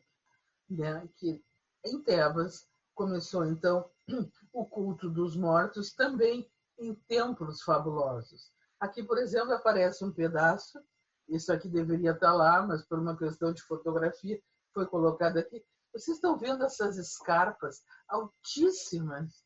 [0.69, 1.43] né, que
[1.85, 3.89] em Tebas começou então
[4.53, 8.51] o culto dos mortos também em templos fabulosos.
[8.79, 10.83] Aqui, por exemplo, aparece um pedaço,
[11.29, 14.41] isso aqui deveria estar lá, mas por uma questão de fotografia
[14.73, 19.45] foi colocado aqui, vocês estão vendo essas escarpas altíssimas?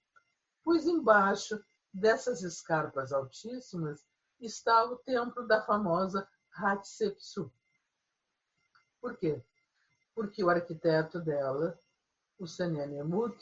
[0.64, 1.60] Pois embaixo
[1.94, 4.04] dessas escarpas altíssimas
[4.46, 7.52] está o templo da famosa Hatshepsut.
[9.02, 9.42] Por quê?
[10.14, 11.78] Porque o arquiteto dela,
[12.40, 13.38] o Sanenemut,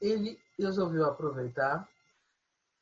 [0.00, 1.88] ele resolveu aproveitar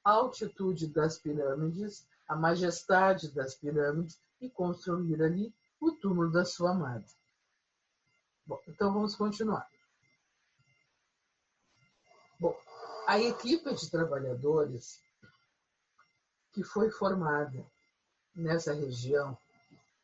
[0.05, 6.70] a altitude das pirâmides, a majestade das pirâmides e construir ali o túmulo da sua
[6.70, 7.05] amada.
[8.47, 9.68] Bom, então vamos continuar.
[12.39, 12.59] Bom,
[13.07, 15.04] a equipe de trabalhadores
[16.55, 17.67] que foi formada
[18.35, 19.37] nessa região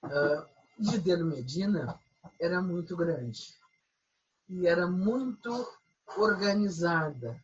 [0.02, 0.46] uh,
[0.76, 1.98] de Del Medina
[2.40, 3.54] era muito grande
[4.48, 5.66] e era muito
[6.16, 7.40] organizada,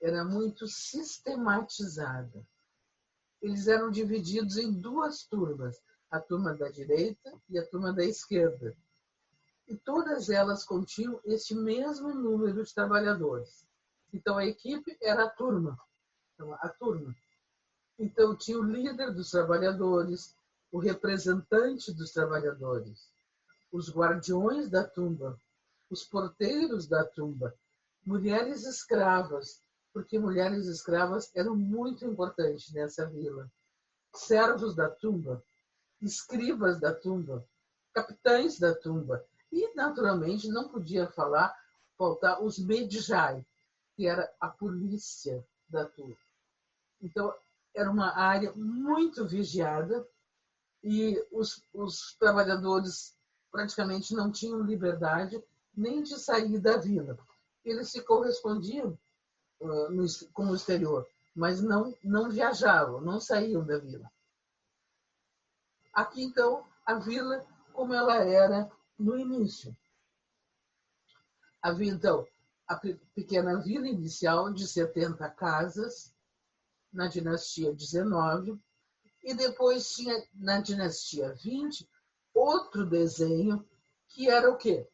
[0.00, 2.46] era muito sistematizada.
[3.40, 5.80] Eles eram divididos em duas turmas,
[6.10, 8.76] a turma da direita e a turma da esquerda.
[9.66, 13.66] E todas elas continham esse mesmo número de trabalhadores.
[14.12, 15.78] Então a equipe era a turma.
[16.34, 17.14] Então, a turma.
[18.00, 20.34] Então tinha o líder dos trabalhadores,
[20.72, 23.12] o representante dos trabalhadores,
[23.70, 25.38] os guardiões da tumba,
[25.90, 27.54] os porteiros da tumba,
[28.06, 29.60] mulheres escravas,
[29.92, 33.52] porque mulheres escravas eram muito importantes nessa vila,
[34.14, 35.44] servos da tumba,
[36.00, 37.46] escribas da tumba,
[37.92, 39.22] capitães da tumba.
[39.52, 41.54] E, naturalmente, não podia falar,
[41.98, 43.44] faltar os medjai,
[43.94, 46.16] que era a polícia da tumba.
[47.02, 47.34] Então,
[47.74, 50.06] era uma área muito vigiada
[50.82, 53.16] e os, os trabalhadores
[53.50, 55.42] praticamente não tinham liberdade
[55.76, 57.18] nem de sair da vila.
[57.64, 58.98] Eles se correspondiam
[59.60, 64.10] uh, no, com o exterior, mas não, não viajavam, não saíam da vila.
[65.92, 69.76] Aqui, então, a vila como ela era no início.
[71.62, 72.26] Havia, então,
[72.66, 72.76] a
[73.14, 76.14] pequena vila inicial de 70 casas,
[76.92, 78.58] na dinastia 19,
[79.22, 81.88] e depois tinha, na dinastia 20,
[82.34, 83.64] outro desenho,
[84.08, 84.88] que era o quê?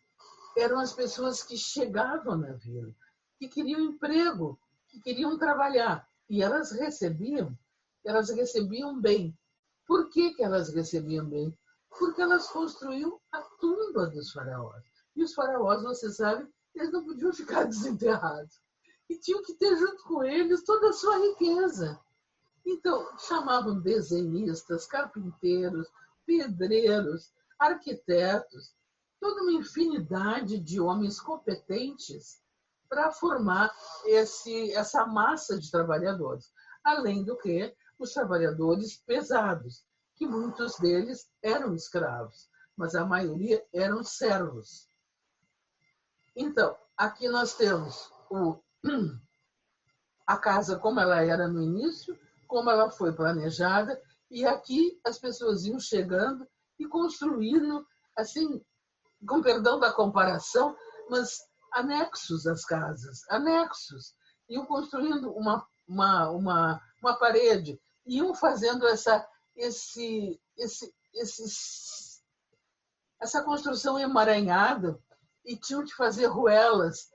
[0.56, 2.94] Eram as pessoas que chegavam na vila,
[3.38, 7.56] que queriam emprego, que queriam trabalhar, e elas recebiam,
[8.04, 9.36] elas recebiam bem.
[9.86, 11.56] Por que, que elas recebiam bem?
[11.98, 14.82] Porque elas construíam a tumba dos faraós.
[15.14, 18.60] E os faraós, você sabe, eles não podiam ficar desenterrados
[19.08, 22.00] e tinham que ter junto com eles toda a sua riqueza.
[22.64, 25.88] Então, chamavam desenhistas, carpinteiros,
[26.26, 28.74] pedreiros, arquitetos,
[29.20, 32.40] toda uma infinidade de homens competentes
[32.88, 33.72] para formar
[34.04, 36.52] esse, essa massa de trabalhadores.
[36.82, 39.84] Além do que, os trabalhadores pesados,
[40.14, 44.88] que muitos deles eram escravos, mas a maioria eram servos.
[46.34, 48.58] Então, aqui nós temos o
[50.26, 55.64] a casa como ela era no início, como ela foi planejada, e aqui as pessoas
[55.64, 56.46] iam chegando
[56.78, 58.62] e construindo, assim,
[59.26, 60.76] com perdão da comparação,
[61.08, 61.38] mas
[61.72, 64.14] anexos às casas, anexos.
[64.48, 69.26] Iam construindo uma, uma, uma, uma parede, iam fazendo essa,
[69.56, 72.20] esse, esse, esse,
[73.20, 74.98] essa construção emaranhada
[75.44, 77.10] e tinham que fazer ruelas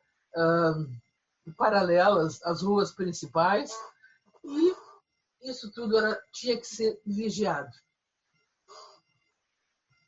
[1.57, 3.71] paralelas às ruas principais,
[4.43, 4.75] e
[5.49, 7.71] isso tudo era, tinha que ser vigiado.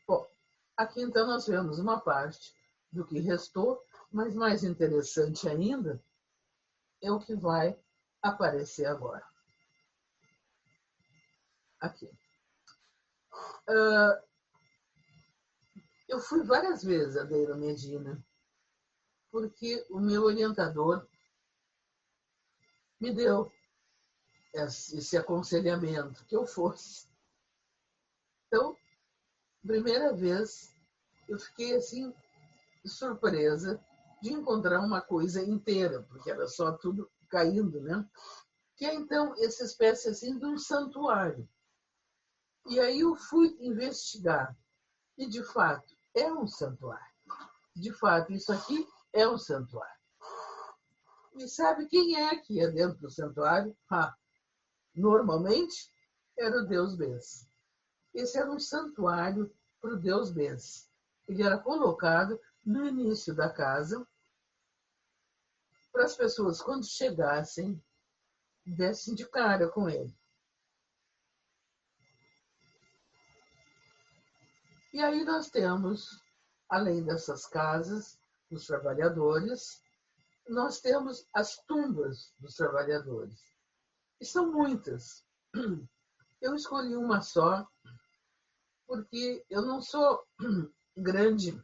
[0.07, 0.27] Bom,
[0.77, 2.53] aqui então nós vemos uma parte
[2.91, 6.03] do que restou, mas mais interessante ainda
[7.01, 7.77] é o que vai
[8.21, 9.25] aparecer agora.
[11.79, 12.05] Aqui.
[13.67, 14.23] Uh,
[16.07, 18.23] eu fui várias vezes a Deira Medina,
[19.31, 21.07] porque o meu orientador
[23.03, 23.51] me deu
[24.53, 27.05] esse aconselhamento que eu fosse.
[28.47, 28.77] Então,
[29.61, 30.73] primeira vez,
[31.27, 32.15] eu fiquei assim
[32.85, 33.83] surpresa
[34.21, 38.09] de encontrar uma coisa inteira, porque era só tudo caindo, né?
[38.77, 41.47] Que é então essa espécie assim de um santuário.
[42.67, 44.57] E aí eu fui investigar
[45.17, 47.13] e de fato é um santuário.
[47.75, 50.02] De fato, isso aqui é um santuário.
[51.35, 53.75] E sabe quem é que ia dentro do santuário?
[53.89, 54.15] Ah,
[54.93, 55.91] normalmente
[56.37, 57.47] era o deus Bes.
[58.13, 60.89] Esse era um santuário para o deus Bes.
[61.27, 64.07] Ele era colocado no início da casa
[65.91, 67.81] para as pessoas, quando chegassem,
[68.65, 70.13] dessem de cara com ele.
[74.91, 76.23] E aí nós temos,
[76.69, 78.19] além dessas casas
[78.49, 79.82] dos trabalhadores,
[80.47, 83.39] nós temos as tumbas dos trabalhadores.
[84.19, 85.23] E são muitas.
[86.41, 87.65] Eu escolhi uma só,
[88.85, 90.21] porque eu não sou
[90.97, 91.57] grande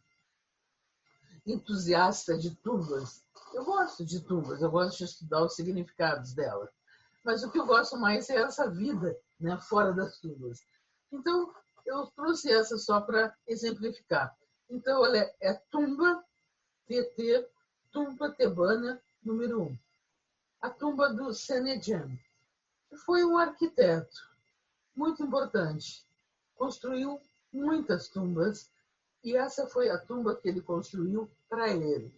[1.45, 3.25] entusiasta de tubas.
[3.53, 6.69] Eu gosto de tubas, eu gosto de estudar os significados delas.
[7.25, 10.59] Mas o que eu gosto mais é essa vida né, fora das tubas.
[11.11, 11.53] Então,
[11.85, 14.35] eu trouxe essa só para exemplificar.
[14.69, 16.23] Então, olha, é tumba
[16.87, 17.47] TT,
[17.91, 19.65] tumba tebana número 1.
[19.65, 19.77] Um.
[20.61, 22.17] A tumba do Senedjan.
[23.05, 24.29] Foi um arquiteto
[24.95, 26.05] muito importante.
[26.55, 27.19] Construiu
[27.51, 28.69] muitas tumbas
[29.23, 32.13] e essa foi a tumba que ele construiu para ele.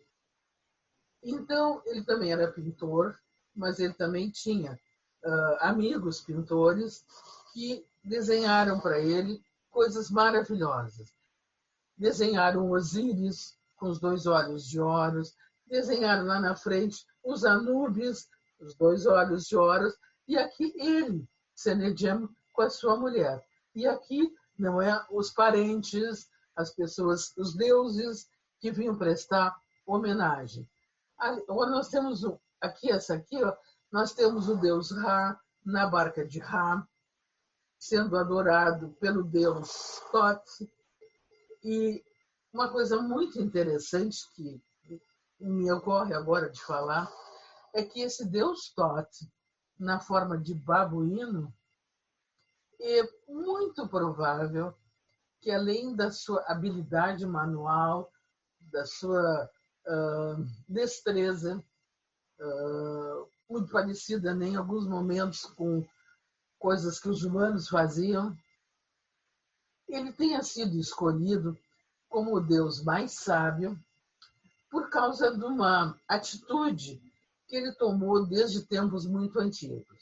[1.24, 3.18] Então, ele também era pintor,
[3.56, 4.80] mas ele também tinha
[5.24, 7.06] uh, amigos pintores
[7.54, 11.14] que desenharam para ele coisas maravilhosas.
[11.96, 15.36] Desenharam Osíris com os dois olhos de Horus,
[15.72, 18.28] desenharam lá na frente os Anubis,
[18.60, 19.96] os dois olhos de Horus,
[20.28, 23.44] e aqui ele, Senedjem, com a sua mulher.
[23.74, 29.56] E aqui não é os parentes, as pessoas, os deuses que vinham prestar
[29.88, 30.70] homenagem.
[31.48, 32.22] Nós temos
[32.60, 33.56] aqui essa aqui, ó,
[33.92, 36.86] nós temos o deus Ra na barca de Ra,
[37.80, 40.70] sendo adorado pelo deus Thoth.
[41.64, 42.04] E
[42.52, 44.62] uma coisa muito interessante que
[45.42, 47.12] me ocorre agora de falar
[47.74, 49.28] é que esse deus Thoth,
[49.80, 51.54] na forma de babuíno,
[52.80, 54.76] é muito provável
[55.40, 58.12] que, além da sua habilidade manual,
[58.60, 59.50] da sua
[59.88, 61.64] uh, destreza,
[62.40, 65.86] uh, muito parecida né, em alguns momentos com
[66.60, 68.36] coisas que os humanos faziam,
[69.88, 71.58] ele tenha sido escolhido
[72.08, 73.80] como o Deus mais sábio
[74.72, 77.00] por causa de uma atitude
[77.46, 80.02] que ele tomou desde tempos muito antigos.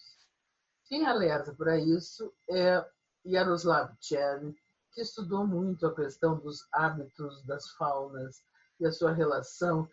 [0.86, 2.88] Quem alerta para isso é
[3.26, 4.56] Yaroslav Tchern,
[4.92, 8.44] que estudou muito a questão dos hábitos das faunas
[8.80, 9.90] e a sua relação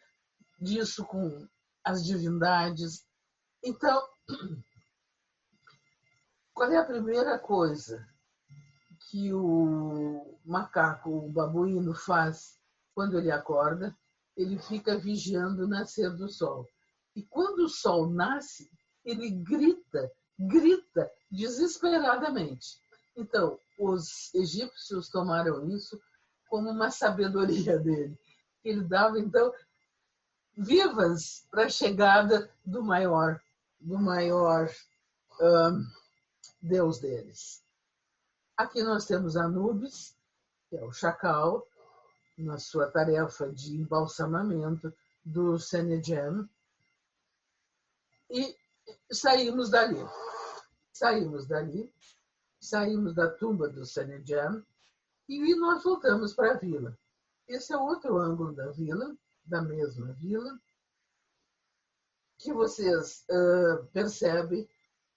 [0.61, 1.49] disso com
[1.83, 3.07] as divindades.
[3.65, 4.07] Então,
[6.53, 8.07] qual é a primeira coisa
[9.09, 12.61] que o macaco, o babuíno, faz
[12.95, 13.97] quando ele acorda?
[14.37, 16.69] Ele fica vigiando o nascer do sol.
[17.15, 18.71] E quando o sol nasce,
[19.05, 22.79] ele grita, grita desesperadamente.
[23.17, 25.99] Então, os egípcios tomaram isso
[26.49, 28.19] como uma sabedoria dele.
[28.63, 29.53] Ele dava, então,
[30.57, 33.41] vivas para a chegada do maior,
[33.81, 34.71] do maior
[35.41, 35.87] um,
[36.61, 37.63] deus deles.
[38.57, 40.17] Aqui nós temos Anubis,
[40.69, 41.67] que é o chacal,
[42.37, 44.93] na sua tarefa de embalsamamento
[45.25, 46.49] do Senedjem,
[48.31, 48.57] e
[49.11, 49.99] saímos dali.
[50.93, 51.93] Saímos dali,
[52.61, 54.65] saímos da tumba do Senedjem
[55.29, 56.97] e nós voltamos para a vila.
[57.47, 60.59] Esse é outro ângulo da vila, da mesma vila,
[62.39, 64.69] que vocês uh, percebem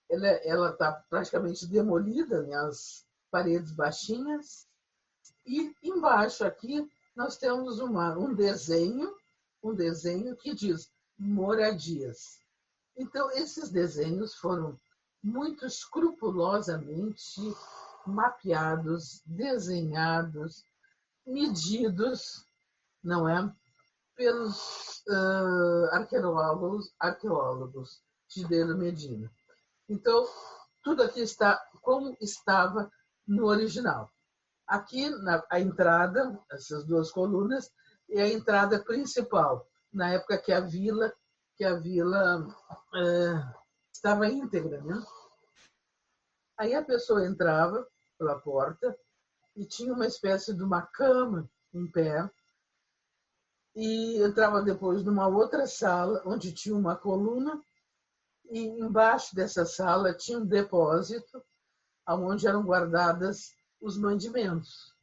[0.09, 2.55] ela está praticamente demolida, né?
[2.55, 4.67] as paredes baixinhas.
[5.45, 9.13] E embaixo aqui nós temos uma, um desenho,
[9.63, 12.39] um desenho que diz moradias.
[12.97, 14.79] Então, esses desenhos foram
[15.21, 17.41] muito escrupulosamente
[18.05, 20.63] mapeados, desenhados,
[21.25, 22.45] medidos,
[23.03, 23.53] não é?
[24.15, 29.31] Pelos uh, arqueólogos, arqueólogos de Delo Medina.
[29.87, 30.27] Então,
[30.83, 32.91] tudo aqui está como estava
[33.27, 34.09] no original.
[34.69, 37.71] Aqui, na, a entrada, essas duas colunas,
[38.09, 41.11] é a entrada principal, na época que a vila,
[41.57, 42.47] que a vila
[42.95, 43.53] é,
[43.91, 44.81] estava íntegra.
[44.81, 45.03] Né?
[46.57, 48.95] Aí a pessoa entrava pela porta
[49.55, 52.29] e tinha uma espécie de uma cama em pé,
[53.75, 57.61] e entrava depois numa outra sala, onde tinha uma coluna
[58.49, 61.43] e embaixo dessa sala tinha um depósito
[62.07, 64.95] onde eram guardadas os mandimentos,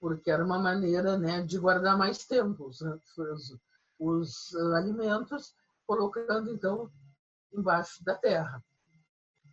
[0.00, 3.58] porque era uma maneira né, de guardar mais tempo os, os,
[3.98, 5.54] os alimentos,
[5.86, 6.90] colocando então
[7.52, 8.62] embaixo da terra.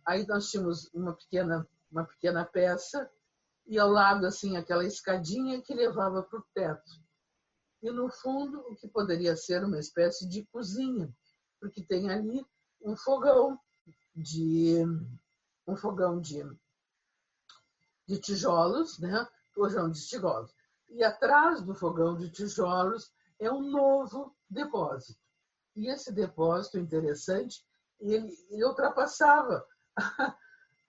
[0.04, 3.10] Aí nós tínhamos uma pequena, uma pequena peça
[3.66, 7.06] e ao lado assim aquela escadinha que levava para o teto.
[7.82, 11.12] E no fundo o que poderia ser uma espécie de cozinha,
[11.60, 12.44] porque tem ali
[12.80, 13.58] um fogão
[14.14, 14.84] de
[15.66, 16.42] um fogão de,
[18.06, 19.26] de tijolos, né?
[19.52, 20.54] Fogão de tijolos.
[20.88, 25.20] E atrás do fogão de tijolos é um novo depósito.
[25.74, 27.64] E esse depósito interessante,
[28.00, 29.66] ele, ele ultrapassava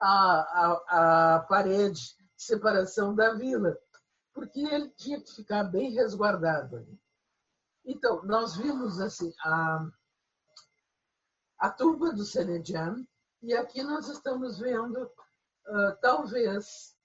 [0.00, 2.00] a, a parede
[2.36, 3.76] de separação da vila,
[4.32, 7.00] porque ele tinha que ficar bem resguardado ali.
[7.84, 9.88] Então, nós vimos assim a,
[11.58, 13.04] a turba do Senedian,
[13.42, 16.96] e aqui nós estamos vendo uh, talvez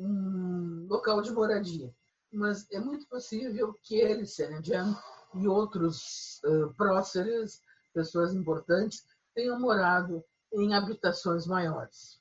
[0.00, 1.94] um local de moradia,
[2.32, 4.96] mas é muito possível que ele, Senedian,
[5.34, 12.20] e outros uh, próceres, pessoas importantes, tenham morado em habitações maiores.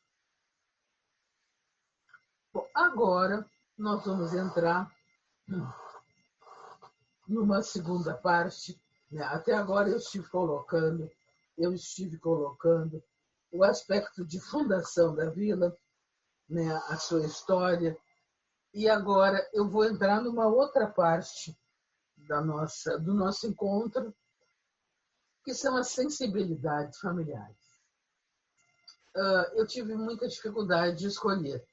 [2.54, 3.46] Bom, agora
[3.78, 4.92] nós vamos entrar
[7.28, 8.80] numa segunda parte.
[9.12, 9.24] Né?
[9.24, 11.10] Até agora eu estive colocando,
[11.58, 13.04] eu estive colocando
[13.52, 15.76] o aspecto de fundação da vila,
[16.50, 16.74] né?
[16.88, 17.98] a sua história,
[18.74, 21.58] e agora eu vou entrar numa outra parte
[22.18, 24.14] da nossa, do nosso encontro,
[25.44, 27.58] que são as sensibilidades familiares.
[29.16, 31.66] Uh, eu tive muita dificuldade de escolher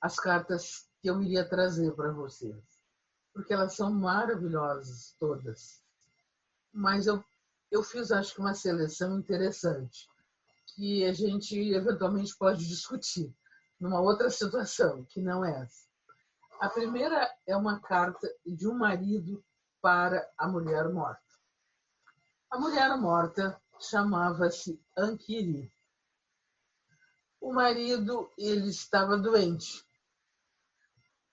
[0.00, 2.62] as cartas que eu iria trazer para vocês,
[3.32, 5.82] porque elas são maravilhosas todas.
[6.72, 7.22] Mas eu,
[7.70, 10.08] eu fiz, acho que, uma seleção interessante,
[10.74, 13.34] que a gente eventualmente pode discutir
[13.80, 15.84] numa outra situação, que não é essa.
[16.60, 19.44] A primeira é uma carta de um marido
[19.80, 21.22] para a mulher morta.
[22.50, 25.70] A mulher morta chamava-se Anquiri.
[27.40, 29.84] O marido ele estava doente,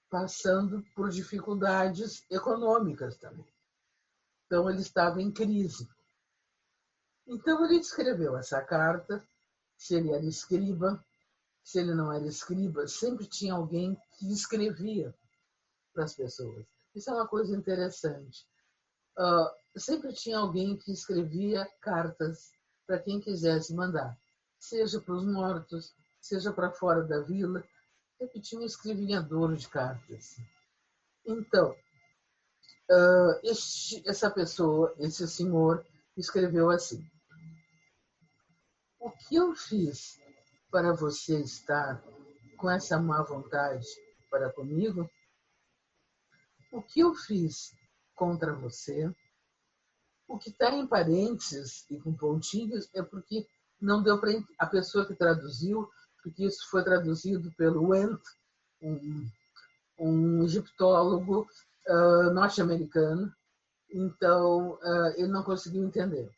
[0.09, 3.47] passando por dificuldades econômicas também.
[4.45, 5.87] Então ele estava em crise.
[7.25, 9.25] Então ele escreveu essa carta.
[9.77, 11.01] Se ele era escriba,
[11.63, 15.13] se ele não era escriba, sempre tinha alguém que escrevia
[15.93, 16.65] para as pessoas.
[16.95, 18.45] Isso é uma coisa interessante.
[19.17, 22.51] Uh, sempre tinha alguém que escrevia cartas
[22.85, 24.17] para quem quisesse mandar,
[24.59, 27.63] seja para os mortos, seja para fora da vila.
[28.17, 30.37] Sempre tinha um escrevinhador de cartas.
[31.25, 35.85] Então, uh, este, essa pessoa, esse senhor,
[36.15, 37.03] escreveu assim:
[38.99, 40.19] O que eu fiz
[40.71, 42.01] para você estar
[42.57, 43.85] com essa má vontade
[44.29, 45.09] para comigo?
[46.71, 47.75] O que eu fiz
[48.15, 49.13] contra você?
[50.27, 53.45] O que está em parênteses e com pontinhos é porque
[53.81, 55.89] não deu para a pessoa que traduziu,
[56.23, 58.21] porque isso foi traduzido pelo Wendt,
[58.81, 59.29] um,
[59.99, 61.45] um egiptólogo
[61.87, 63.33] uh, norte-americano,
[63.91, 66.31] então uh, ele não conseguiu entender.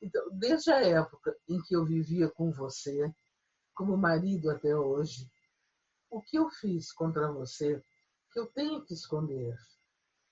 [0.00, 3.12] Então, desde a época em que eu vivia com você,
[3.76, 5.30] como marido até hoje,
[6.10, 7.80] o que eu fiz contra você
[8.32, 9.56] que eu tenho que esconder.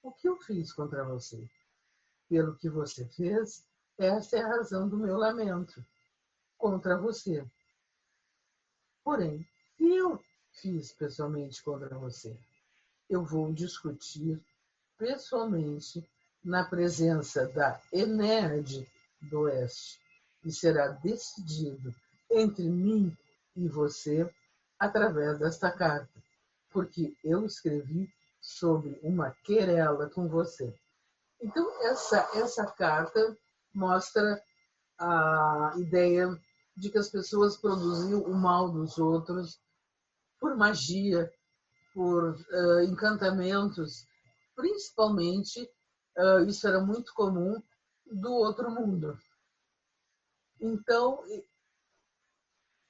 [0.03, 1.49] O que eu fiz contra você?
[2.29, 3.67] Pelo que você fez,
[3.99, 5.85] essa é a razão do meu lamento
[6.57, 7.47] contra você.
[9.03, 10.23] Porém, se eu
[10.53, 12.37] fiz pessoalmente contra você,
[13.09, 14.43] eu vou discutir
[14.97, 16.03] pessoalmente
[16.43, 18.91] na presença da Enerd
[19.21, 20.01] do Oeste
[20.45, 21.95] e será decidido
[22.31, 23.17] entre mim
[23.57, 24.29] e você
[24.79, 26.25] através desta carta
[26.75, 30.77] porque eu escrevi sobre uma querela com você.
[31.41, 33.39] Então, essa, essa carta
[33.73, 34.43] mostra
[34.99, 36.37] a ideia
[36.77, 39.61] de que as pessoas produziam o mal dos outros
[40.41, 41.33] por magia,
[41.95, 44.05] por uh, encantamentos,
[44.57, 45.63] principalmente,
[46.19, 47.63] uh, isso era muito comum,
[48.05, 49.17] do outro mundo.
[50.61, 51.23] Então,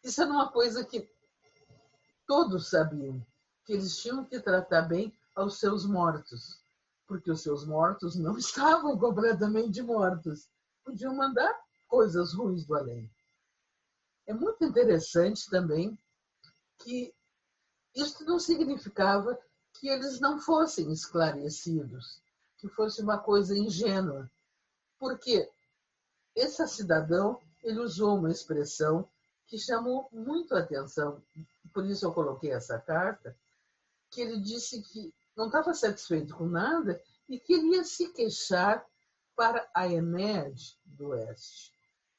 [0.04, 1.10] isso era uma coisa que
[2.26, 3.24] todos sabiam
[3.64, 6.62] que eles tinham que tratar bem aos seus mortos,
[7.06, 10.48] porque os seus mortos não estavam completamente mortos.
[10.84, 13.10] Podiam mandar coisas ruins do além.
[14.26, 15.98] É muito interessante também
[16.78, 17.14] que
[17.94, 19.38] isso não significava
[19.74, 22.22] que eles não fossem esclarecidos,
[22.58, 24.30] que fosse uma coisa ingênua.
[24.98, 25.50] Porque
[26.34, 29.08] esse cidadão ele usou uma expressão
[29.54, 31.22] que chamou muito a atenção,
[31.72, 33.36] por isso eu coloquei essa carta,
[34.10, 38.84] que ele disse que não estava satisfeito com nada e queria se queixar
[39.36, 41.72] para a Ened do Oeste.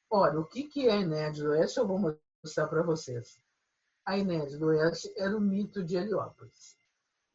[0.09, 1.99] Ora, o que é a Ened do Oeste eu vou
[2.41, 3.37] mostrar para vocês.
[4.05, 6.77] A Ened do Oeste era o mito de Heliópolis.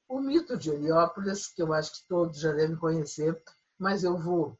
[0.09, 3.39] O mito de Heliópolis, que eu acho que todos já devem conhecer,
[3.79, 4.59] mas eu vou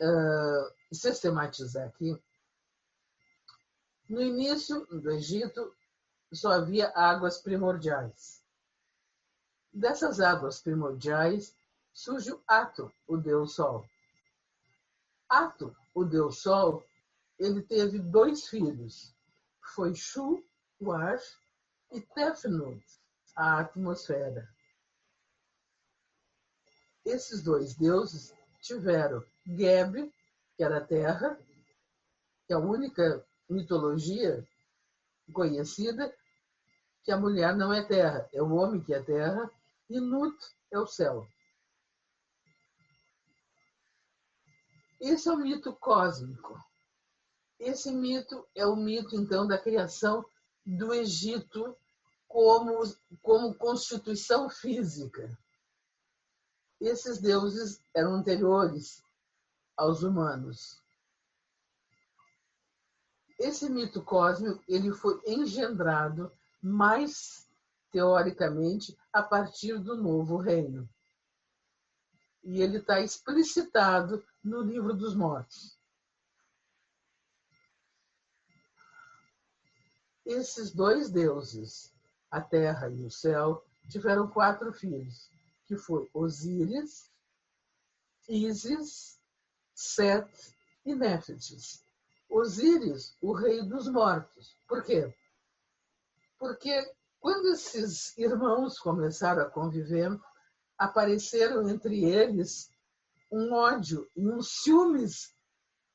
[0.00, 2.16] uh, sistematizar aqui.
[4.08, 5.76] No início do Egito,
[6.32, 8.42] só havia águas primordiais.
[9.70, 11.54] Dessas águas primordiais
[11.92, 13.86] surge o Ato, o Deus Sol.
[15.28, 16.82] Ato, o Deus Sol,
[17.38, 19.14] ele teve dois filhos.
[19.74, 20.42] Foi Shu,
[20.80, 21.20] o ar,
[21.92, 22.82] e Tefnut,
[23.36, 24.48] a atmosfera.
[27.04, 30.12] Esses dois deuses tiveram Geb,
[30.56, 31.38] que era a terra,
[32.46, 34.46] que é a única mitologia
[35.32, 36.14] conhecida,
[37.02, 39.50] que a mulher não é terra, é o homem que é terra,
[39.88, 40.36] e Nut
[40.70, 41.26] é o céu.
[45.00, 46.62] Esse é o mito cósmico.
[47.58, 50.24] Esse mito é o mito, então, da criação
[50.64, 51.76] do Egito
[52.26, 52.82] como,
[53.22, 55.36] como constituição física.
[56.80, 59.02] Esses deuses eram anteriores
[59.76, 60.80] aos humanos.
[63.38, 67.48] Esse mito cósmico ele foi engendrado mais
[67.90, 70.88] teoricamente a partir do novo reino.
[72.42, 75.78] E ele está explicitado no livro dos mortos.
[80.26, 81.94] Esses dois deuses,
[82.30, 85.30] a terra e o céu, tiveram quatro filhos,
[85.64, 87.10] que foi Osíris,
[88.28, 89.18] Ísis,
[89.74, 91.82] Set e Néfites.
[92.28, 94.56] Osíris, o rei dos mortos.
[94.66, 95.14] Por quê?
[96.38, 100.10] Porque quando esses irmãos começaram a conviver,
[100.76, 102.70] apareceram entre eles
[103.30, 105.34] um ódio e um ciúmes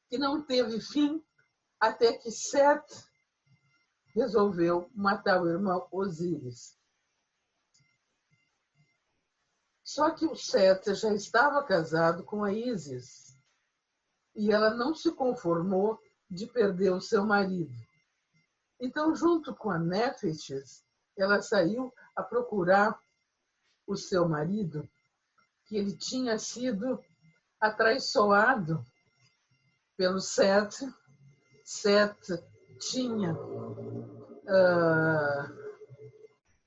[0.09, 1.23] que não teve fim
[1.79, 3.05] até que Seth
[4.13, 6.77] resolveu matar o irmão Osíris.
[9.83, 13.37] Só que o Seth já estava casado com a Isis
[14.35, 15.99] e ela não se conformou
[16.33, 17.71] de perder o seu marido.
[18.79, 20.83] Então, junto com a Néfetes,
[21.15, 22.99] ela saiu a procurar
[23.85, 24.89] o seu marido,
[25.65, 26.99] que ele tinha sido
[27.59, 28.83] atraiçoado
[29.95, 30.91] pelo Sete.
[31.63, 32.33] Sete
[32.79, 33.93] tinha uh,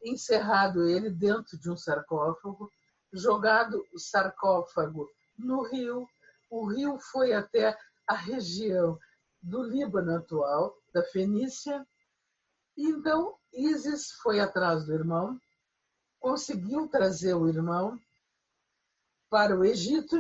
[0.03, 2.71] encerrado ele dentro de um sarcófago,
[3.12, 6.09] jogado o sarcófago no rio.
[6.49, 8.99] O rio foi até a região
[9.47, 11.86] do Líbano atual, da Fenícia.
[12.76, 15.40] Então Isis foi atrás do irmão,
[16.18, 17.99] conseguiu trazer o irmão
[19.30, 20.16] para o Egito,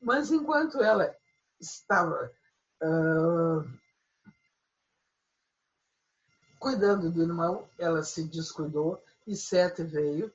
[0.00, 1.14] mas enquanto ela
[1.60, 2.30] estava
[2.82, 3.64] uh,
[6.58, 10.32] Cuidando do irmão, ela se descuidou e Sete veio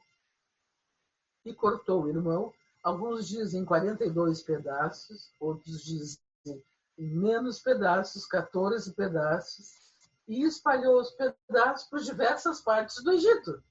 [1.43, 2.53] e cortou o irmão.
[2.81, 6.63] Alguns dizem 42 pedaços, outros dizem em
[7.09, 9.81] menos pedaços, 14 pedaços,
[10.27, 13.63] e espalhou os pedaços por diversas partes do Egito.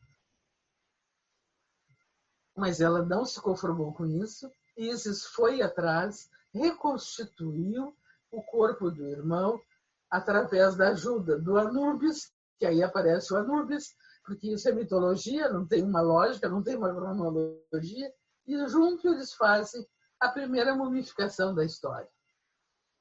[2.56, 4.50] Mas ela não se conformou com isso.
[4.76, 7.96] Isis foi atrás, reconstituiu
[8.30, 9.60] o corpo do irmão
[10.10, 15.66] através da ajuda do Anubis, que aí aparece o Anubis, porque isso é mitologia, não
[15.66, 18.12] tem uma lógica, não tem uma cronologia,
[18.46, 19.86] e junto eles fazem
[20.18, 22.08] a primeira mumificação da história.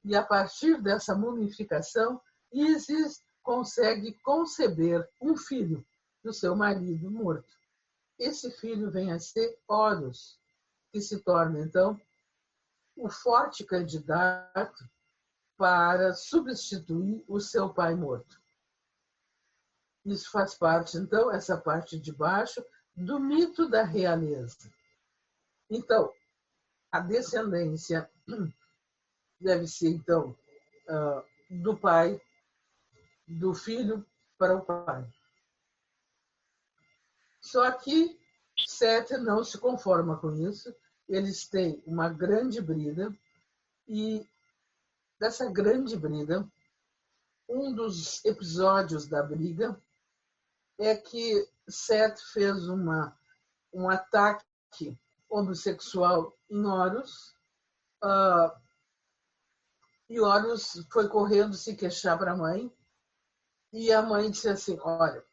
[0.03, 2.21] E a partir dessa mumificação,
[2.51, 5.85] Isis consegue conceber um filho
[6.23, 7.57] do seu marido morto.
[8.17, 10.39] Esse filho vem a ser Horus,
[10.91, 11.99] que se torna então
[12.95, 14.89] o forte candidato
[15.57, 18.41] para substituir o seu pai morto.
[20.05, 22.63] Isso faz parte, então, essa parte de baixo,
[22.95, 24.71] do mito da realeza.
[25.69, 26.11] Então,
[26.91, 28.09] a descendência
[29.39, 30.35] deve ser, então,
[30.87, 32.21] ah, do pai,
[33.27, 34.05] do filho
[34.37, 35.07] para o pai.
[37.41, 38.19] Só que
[38.67, 40.75] Sete não se conforma com isso.
[41.07, 43.15] Eles têm uma grande briga
[43.87, 44.27] e
[45.19, 46.47] dessa grande briga,
[47.47, 49.79] um dos episódios da briga
[50.77, 53.17] é que Seth fez uma,
[53.73, 54.45] um ataque
[55.27, 57.35] homossexual em Horus.
[58.03, 58.68] Uh,
[60.09, 62.73] e Horus foi correndo se queixar para a mãe.
[63.71, 65.23] E a mãe disse assim: Olha,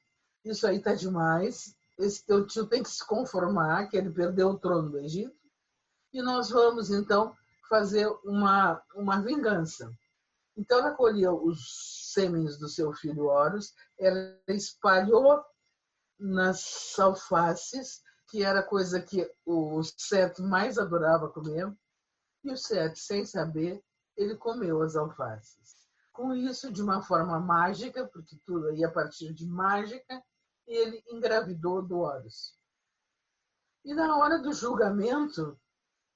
[0.44, 1.74] isso aí tá demais.
[1.98, 5.34] Esse teu tio tem que se conformar, que ele perdeu o trono do Egito.
[6.12, 7.34] E nós vamos, então,
[7.68, 9.90] fazer uma, uma vingança.
[10.54, 15.42] Então, ela colheu os sêmens do seu filho Horus, ela espalhou
[16.18, 21.74] nas alfaces, que era coisa que o Sete mais adorava comer,
[22.44, 23.82] e o Sete, sem saber,
[24.16, 25.76] ele comeu as alfaces.
[26.12, 30.22] Com isso, de uma forma mágica, porque tudo aí a partir de mágica,
[30.66, 32.56] ele engravidou do Horus.
[33.84, 35.58] E na hora do julgamento,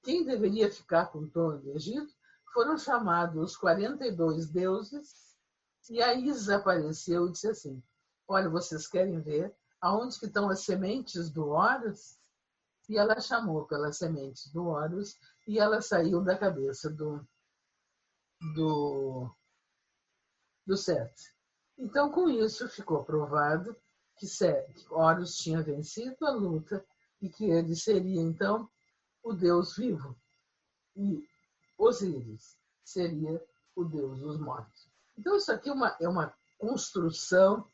[0.03, 2.13] quem deveria ficar com o trono do Egito
[2.53, 5.37] foram chamados os 42 deuses,
[5.89, 7.83] e a Isa apareceu e disse assim:
[8.27, 12.19] olha, vocês querem ver aonde que estão as sementes do Horus?
[12.89, 17.25] E ela chamou pelas sementes do Horus e ela saiu da cabeça do,
[18.55, 19.31] do,
[20.67, 21.35] do Sete.
[21.79, 23.77] Então, com isso, ficou provado
[24.17, 24.27] que
[24.91, 26.85] Horus tinha vencido a luta
[27.23, 28.69] e que ele seria, então,
[29.23, 30.15] o Deus vivo.
[30.95, 31.27] E
[31.79, 33.43] Osíris seria
[33.75, 34.91] o Deus dos mortos.
[35.17, 37.67] Então, isso aqui é uma, é uma construção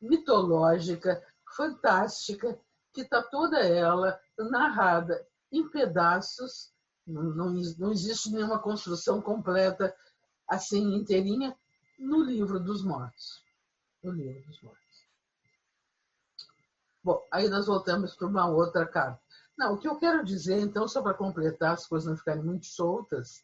[0.00, 1.24] mitológica,
[1.56, 2.58] fantástica,
[2.92, 6.72] que está toda ela narrada em pedaços.
[7.06, 9.94] Não, não, não existe nenhuma construção completa,
[10.48, 11.56] assim, inteirinha,
[11.98, 13.42] no livro dos mortos.
[14.02, 15.06] No livro dos mortos.
[17.02, 19.20] Bom, aí nós voltamos para uma outra carta.
[19.56, 22.66] Não, o que eu quero dizer, então, só para completar as coisas não ficarem muito
[22.66, 23.42] soltas,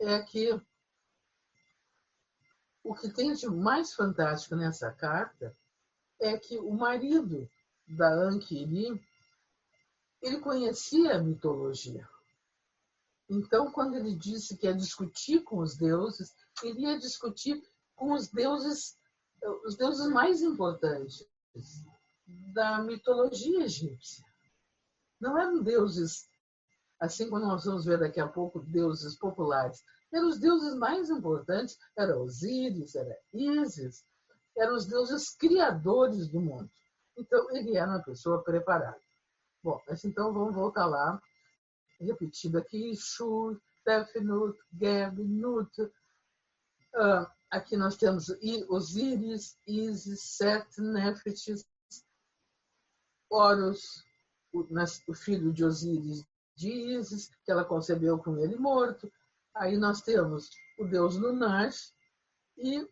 [0.00, 0.58] é que
[2.82, 5.54] o que tem de mais fantástico nessa carta
[6.20, 7.50] é que o marido
[7.86, 9.00] da Ankiri,
[10.22, 12.08] ele conhecia a mitologia.
[13.28, 17.60] Então, quando ele disse que ia discutir com os deuses, ele ia discutir
[17.94, 18.96] com os deuses,
[19.64, 21.26] os deuses mais importantes
[22.26, 24.24] da mitologia egípcia.
[25.20, 26.28] Não eram deuses,
[27.00, 29.82] assim como nós vamos ver daqui a pouco, deuses populares.
[30.12, 34.04] Eram os deuses mais importantes, era Osíris, era Ísis,
[34.56, 36.70] eram os deuses criadores do mundo.
[37.16, 39.00] Então, ele era uma pessoa preparada.
[39.62, 41.20] Bom, mas então vamos voltar lá,
[42.00, 45.80] repetindo aqui, Shur, Tefnut, Geb, Nut.
[45.80, 48.26] Uh, aqui nós temos
[48.68, 51.64] Osíris, Isis, Set, Nefetis,
[53.30, 54.04] Horus,
[54.52, 54.66] o,
[55.08, 56.24] o filho de Osíris
[56.54, 59.12] de Isis, que ela concebeu com ele morto.
[59.54, 61.70] Aí nós temos o deus lunar
[62.56, 62.86] e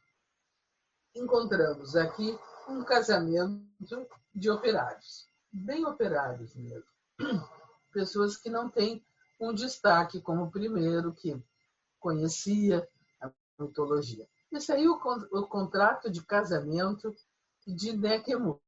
[1.15, 2.39] encontramos aqui
[2.69, 6.85] um casamento de operários, bem operários mesmo.
[7.95, 9.07] Pessoas que não têm
[9.41, 11.41] um destaque como o primeiro que
[12.01, 12.87] conhecia
[13.21, 14.29] a mitologia.
[14.51, 17.15] Esse aí é o, o contrato de casamento
[17.65, 18.61] de Nekemut.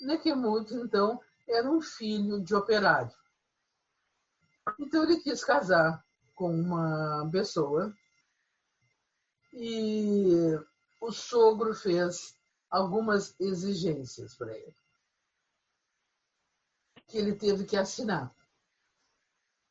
[0.00, 3.12] Nekemut, então, era um filho de operário.
[4.80, 6.02] Então ele quis casar
[6.34, 7.94] com uma pessoa
[9.52, 10.58] e
[11.02, 12.34] o sogro fez
[12.70, 14.81] algumas exigências para ele
[17.12, 18.34] que ele teve que assinar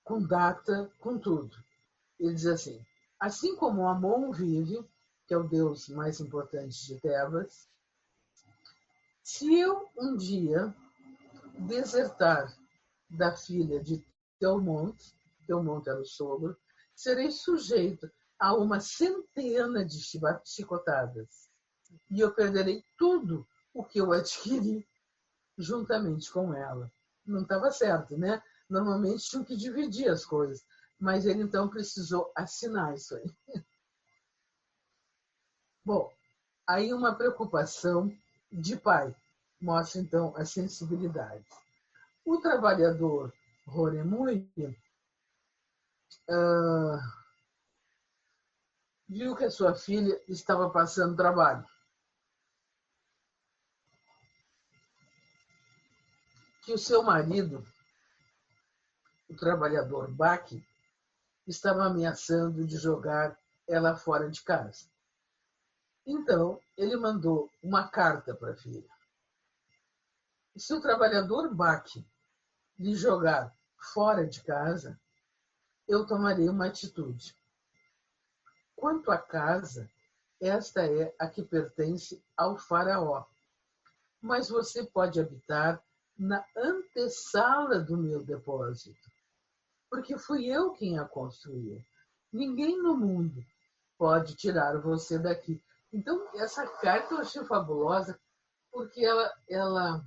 [0.03, 1.57] com data, com tudo.
[2.19, 2.85] Ele diz assim:
[3.19, 4.87] assim como Amon vive,
[5.25, 7.67] que é o deus mais importante de Tebas,
[9.23, 10.71] se eu um dia
[11.57, 12.55] desertar
[13.09, 14.05] da filha de
[14.39, 15.11] Teomonte,
[15.47, 16.55] Teomonte era o sogro,
[16.95, 19.99] serei sujeito a uma centena de
[20.45, 21.49] chicotadas
[22.11, 24.87] e eu perderei tudo o que eu adquiri
[25.57, 26.91] juntamente com ela.
[27.31, 28.41] Não estava certo, né?
[28.69, 30.63] Normalmente tinham que dividir as coisas,
[30.99, 33.35] mas ele então precisou assinar isso aí.
[35.83, 36.11] Bom,
[36.67, 38.11] aí uma preocupação
[38.51, 39.15] de pai
[39.59, 41.45] mostra então a sensibilidade.
[42.25, 43.33] O trabalhador
[43.65, 44.51] Roremui
[46.29, 46.97] uh,
[49.07, 51.65] viu que a sua filha estava passando trabalho.
[56.61, 57.65] Que o seu marido,
[59.29, 60.63] o trabalhador Baque,
[61.47, 63.37] estava ameaçando de jogar
[63.67, 64.85] ela fora de casa.
[66.05, 68.89] Então, ele mandou uma carta para a filha.
[70.55, 72.05] Se o trabalhador Baque
[72.77, 73.55] lhe jogar
[73.93, 74.99] fora de casa,
[75.87, 77.35] eu tomarei uma atitude.
[78.75, 79.89] Quanto à casa,
[80.39, 83.25] esta é a que pertence ao Faraó.
[84.19, 85.81] Mas você pode habitar
[86.21, 89.09] na antessala do meu depósito,
[89.89, 91.83] porque fui eu quem a construiu.
[92.31, 93.43] Ninguém no mundo
[93.97, 95.59] pode tirar você daqui.
[95.91, 98.19] Então, essa carta eu achei fabulosa,
[98.71, 100.05] porque ela, ela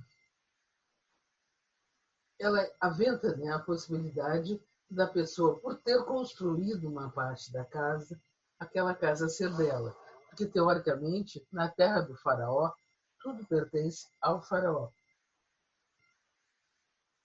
[2.39, 8.17] ela aventa né, a possibilidade da pessoa, por ter construído uma parte da casa,
[8.57, 9.93] aquela casa ser dela.
[10.29, 12.71] Porque, teoricamente, na terra do faraó,
[13.19, 14.89] tudo pertence ao faraó.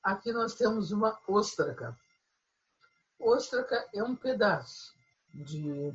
[0.03, 1.99] Aqui nós temos uma ostraca.
[3.19, 4.95] Ostraca é um pedaço
[5.33, 5.93] de,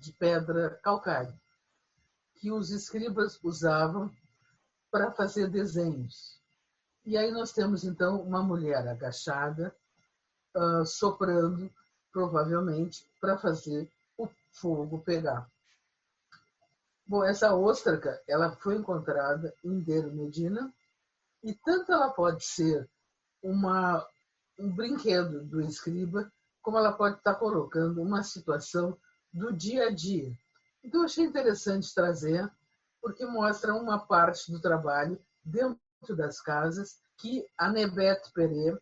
[0.00, 1.38] de pedra calcária
[2.34, 4.10] que os escribas usavam
[4.90, 6.40] para fazer desenhos.
[7.04, 9.74] E aí nós temos então uma mulher agachada,
[10.56, 11.72] uh, soprando,
[12.12, 15.48] provavelmente, para fazer o fogo pegar.
[17.06, 20.72] Bom, essa ostraca, ela foi encontrada em Deiro Medina
[21.42, 22.88] e tanto ela pode ser
[23.42, 24.06] uma,
[24.58, 26.30] um brinquedo do escriba,
[26.60, 28.98] como ela pode estar colocando uma situação
[29.32, 30.36] do dia a dia.
[30.82, 32.50] Então, achei interessante trazer,
[33.00, 35.78] porque mostra uma parte do trabalho dentro
[36.16, 38.80] das casas que a Nebete Pereira,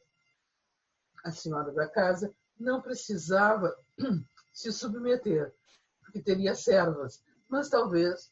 [1.25, 3.77] a senhora da casa, não precisava
[4.53, 5.55] se submeter,
[6.01, 8.31] porque teria servas, mas talvez,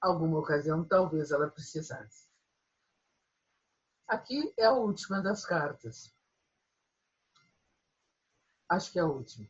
[0.00, 2.25] alguma ocasião, talvez ela precisasse.
[4.08, 6.12] Aqui é a última das cartas.
[8.68, 9.48] Acho que é a última.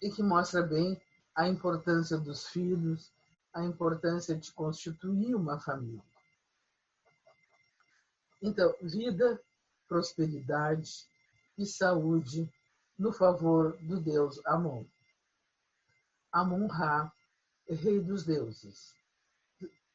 [0.00, 1.00] E que mostra bem
[1.34, 3.12] a importância dos filhos,
[3.52, 6.04] a importância de constituir uma família.
[8.40, 9.42] Então, vida,
[9.88, 11.08] prosperidade
[11.58, 12.48] e saúde
[12.96, 14.84] no favor do Deus Amon.
[16.30, 17.12] Amon-Ra,
[17.68, 18.94] rei dos deuses,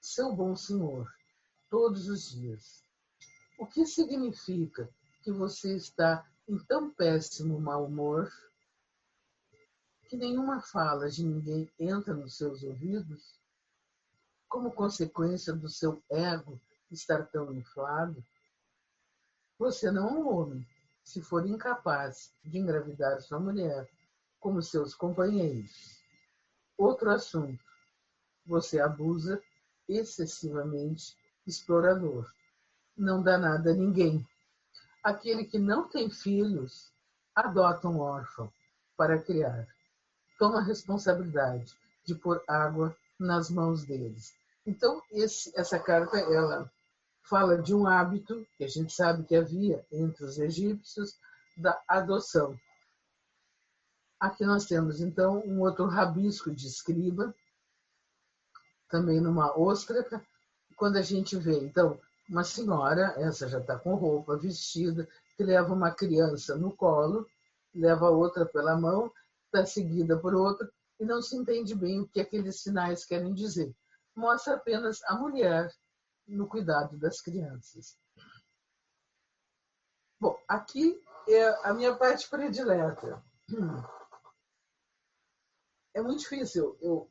[0.02, 1.10] seu bom senhor,
[1.70, 2.84] todos os dias.
[3.62, 4.90] O que significa
[5.22, 8.28] que você está em tão péssimo mau humor
[10.10, 13.40] que nenhuma fala de ninguém entra nos seus ouvidos?
[14.50, 16.60] Como consequência do seu ego
[16.90, 18.26] estar tão inflado?
[19.60, 20.68] Você não é um homem
[21.04, 23.88] se for incapaz de engravidar sua mulher
[24.40, 26.02] como seus companheiros.
[26.76, 27.64] Outro assunto.
[28.44, 29.40] Você abusa
[29.88, 32.28] excessivamente explorador.
[32.98, 34.28] Não dá nada a ninguém.
[35.04, 36.92] Aquele que não tem filhos
[37.36, 38.52] adota um órfão
[38.98, 39.68] para criar.
[40.38, 41.76] Toma a responsabilidade
[42.06, 44.34] de pôr água nas mãos deles.
[44.66, 46.72] Então, esse, essa carta ela
[47.24, 51.18] fala de um hábito que a gente sabe que havia entre os egípcios
[51.58, 52.60] da adoção.
[54.20, 57.34] Aqui nós temos então um outro rabisco de escriba,
[58.88, 60.24] também numa óstraca,
[60.76, 62.00] quando a gente vê então
[62.32, 65.06] uma senhora, essa já está com roupa vestida,
[65.36, 67.28] que leva uma criança no colo,
[67.76, 69.12] leva outra pela mão,
[69.46, 73.76] está seguida por outra, e não se entende bem o que aqueles sinais querem dizer.
[74.16, 75.76] Mostra apenas a mulher
[76.26, 77.98] no cuidado das crianças.
[80.18, 83.22] Bom, aqui é a minha parte predileta.
[85.94, 87.10] É muito difícil eu,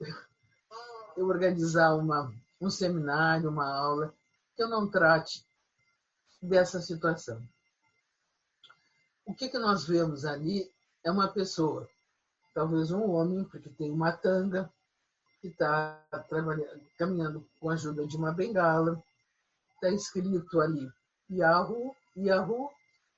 [1.14, 4.14] eu organizar uma, um seminário, uma aula,
[4.62, 5.44] eu não trate
[6.42, 7.42] dessa situação.
[9.24, 10.70] O que, que nós vemos ali
[11.04, 11.88] é uma pessoa,
[12.54, 14.70] talvez um homem, porque tem uma tanga,
[15.40, 15.98] que está
[16.98, 19.02] caminhando com a ajuda de uma bengala.
[19.74, 20.90] Está escrito ali
[21.30, 22.70] Yahoo, Yahoo,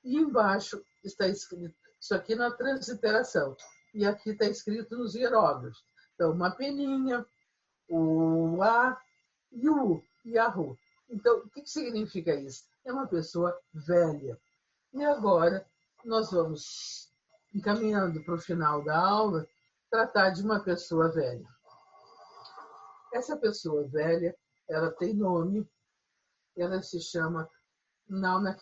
[0.03, 3.55] e embaixo está escrito, isso aqui na transliteração,
[3.93, 5.83] e aqui está escrito nos hieróglifos.
[6.15, 7.25] Então, uma peninha,
[7.89, 8.97] o A
[9.51, 10.77] e o Yahoo.
[11.13, 12.63] Então, o que significa isso?
[12.83, 14.35] É uma pessoa velha.
[14.91, 15.63] E agora
[16.03, 17.11] nós vamos,
[17.53, 19.47] encaminhando para o final da aula,
[19.91, 21.47] tratar de uma pessoa velha.
[23.13, 24.35] Essa pessoa velha,
[24.67, 25.69] ela tem nome,
[26.57, 27.47] ela se chama
[28.09, 28.57] Nauna.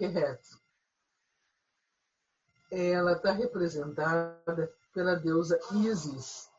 [2.69, 6.49] Ela está representada pela deusa Isis,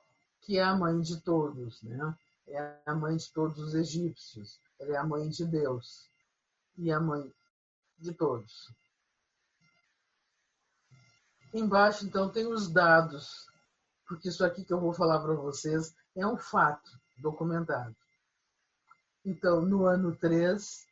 [0.40, 2.16] que é a mãe de todos, né?
[2.48, 4.60] É a mãe de todos os egípcios.
[4.78, 6.10] Ela é a mãe de Deus
[6.76, 7.32] e a mãe
[7.98, 8.72] de todos.
[11.54, 13.46] Embaixo, então, tem os dados,
[14.06, 17.94] porque isso aqui que eu vou falar para vocês é um fato documentado.
[19.24, 20.86] Então, no ano 3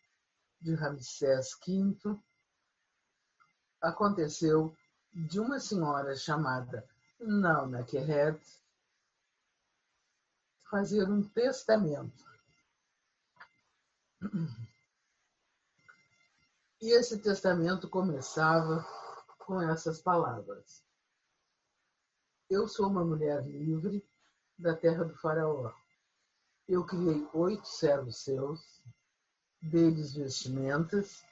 [0.61, 2.19] de Ramsés V,
[3.81, 4.77] aconteceu
[5.13, 6.87] de uma senhora chamada
[7.19, 7.85] Nauna
[10.71, 12.25] fazer um testamento.
[16.81, 18.87] E esse testamento começava
[19.39, 20.83] com essas palavras:
[22.49, 24.07] Eu sou uma mulher livre
[24.59, 25.73] da terra do Faraó.
[26.69, 28.81] Eu criei oito servos seus,
[29.61, 31.23] deles vestimentas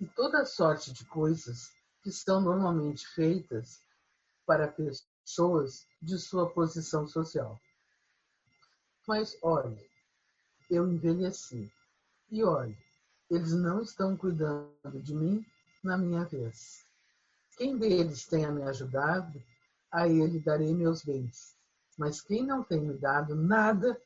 [0.00, 1.70] e toda sorte de coisas
[2.02, 3.80] que são normalmente feitas
[4.46, 7.60] para pessoas de sua posição social.
[9.06, 9.90] Mas olhe,
[10.70, 11.70] eu envelheci.
[12.30, 12.76] E olhe,
[13.30, 15.44] eles não estão cuidando de mim
[15.82, 16.84] na minha vez.
[17.56, 19.42] Quem deles tenha me ajudado,
[19.90, 21.54] a ele darei meus bens.
[21.96, 24.00] Mas quem não tem me dado nada,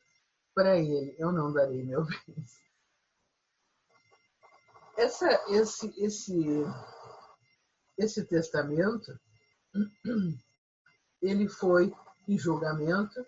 [0.53, 2.45] para ele eu não darei meu bem.
[4.97, 6.35] Essa, esse, esse,
[7.97, 9.17] esse testamento,
[11.21, 11.93] ele foi
[12.27, 13.25] em julgamento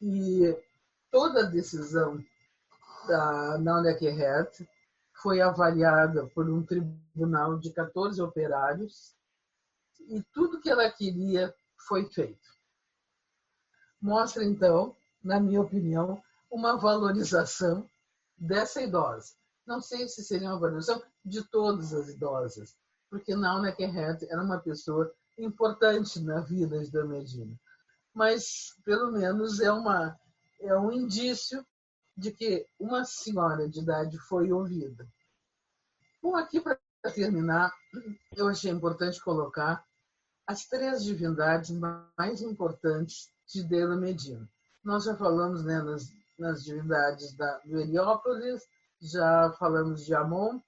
[0.00, 0.54] e
[1.10, 2.22] toda a decisão
[3.06, 4.68] da Naunekeret
[5.22, 9.14] foi avaliada por um tribunal de 14 operários
[10.08, 12.48] e tudo que ela queria foi feito.
[14.00, 17.88] Mostra, então, na minha opinião, uma valorização
[18.36, 19.34] dessa idosa.
[19.66, 22.74] Não sei se seria uma valorização de todas as idosas,
[23.10, 27.54] porque Nauna Kerret era uma pessoa importante na vida da Medina.
[28.12, 30.18] Mas, pelo menos, é, uma,
[30.60, 31.64] é um indício
[32.16, 35.06] de que uma senhora de idade foi ouvida.
[36.22, 36.78] Bom, aqui para
[37.14, 37.72] terminar,
[38.36, 39.84] eu achei importante colocar
[40.46, 41.70] as três divindades
[42.18, 44.48] mais importantes de Deira Medina.
[44.84, 46.08] Nós já falamos né, nas,
[46.38, 48.62] nas divindades da, do Heliópolis,
[49.00, 50.60] já falamos de Amon,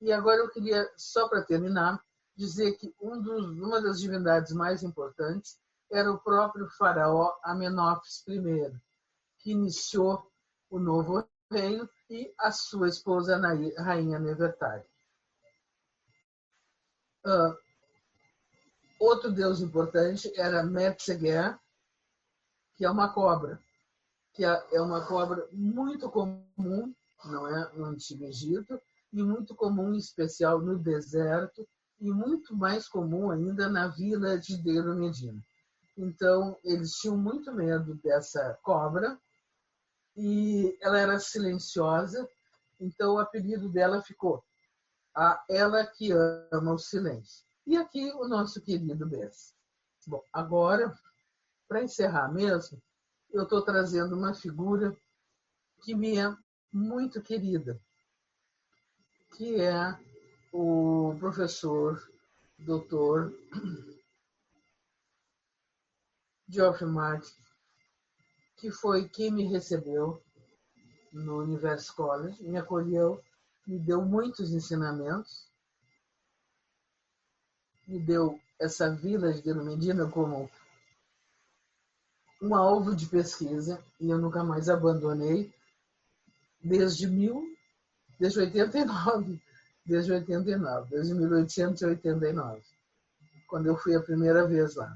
[0.00, 2.00] e agora eu queria, só para terminar,
[2.36, 5.58] dizer que um dos, uma das divindades mais importantes
[5.90, 8.72] era o próprio faraó Amenófis I,
[9.42, 10.30] que iniciou
[10.70, 14.84] o novo reino, e a sua esposa, a rainha Nefertari.
[17.24, 17.56] Uh,
[18.98, 21.58] outro deus importante era Metzeger,
[22.76, 23.60] que é uma cobra,
[24.32, 28.80] que é, é uma cobra muito comum, não é, no Antigo Egito,
[29.12, 31.66] e muito comum, em especial, no deserto,
[32.00, 35.40] e muito mais comum ainda na vila de Deiro Medina.
[35.96, 39.20] Então, eles tinham muito medo dessa cobra,
[40.22, 42.28] e ela era silenciosa,
[42.78, 44.44] então o apelido dela ficou
[45.16, 46.12] a ela que
[46.52, 47.42] ama o silêncio.
[47.66, 49.54] E aqui o nosso querido Bess.
[50.06, 50.94] Bom, agora,
[51.66, 52.82] para encerrar mesmo,
[53.32, 54.94] eu estou trazendo uma figura
[55.82, 56.36] que me é
[56.70, 57.80] muito querida,
[59.38, 59.98] que é
[60.52, 61.98] o professor
[62.58, 63.32] doutor
[66.46, 67.40] Geoffrey Martin,
[68.60, 70.22] que foi quem me recebeu
[71.12, 73.22] no Universo College, me acolheu
[73.66, 75.48] me deu muitos ensinamentos,
[77.86, 80.50] me deu essa vila de Medina como
[82.42, 85.54] um alvo de pesquisa e eu nunca mais abandonei
[86.62, 87.56] desde mil,
[88.18, 89.40] desde 89,
[89.86, 92.62] desde 89, desde 1889,
[93.46, 94.92] quando eu fui a primeira vez lá.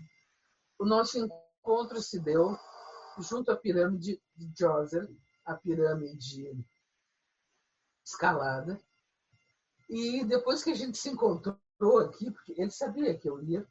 [0.78, 2.58] O nosso encontro se deu
[3.22, 5.08] junto à pirâmide de Djoser,
[5.44, 6.64] a pirâmide
[8.04, 8.80] escalada.
[9.88, 13.66] E depois que a gente se encontrou aqui, porque ele sabia que eu ia,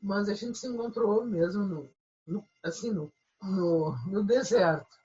[0.00, 1.94] mas a gente se encontrou mesmo no,
[2.26, 3.12] no assim no,
[3.42, 4.96] no, no deserto.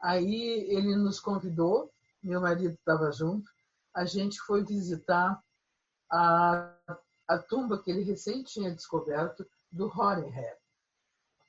[0.00, 1.92] Aí ele nos convidou,
[2.22, 3.50] meu marido estava junto,
[3.94, 5.42] a gente foi visitar
[6.10, 6.74] a,
[7.26, 10.58] a tumba que ele recém tinha descoberto do Horemheb.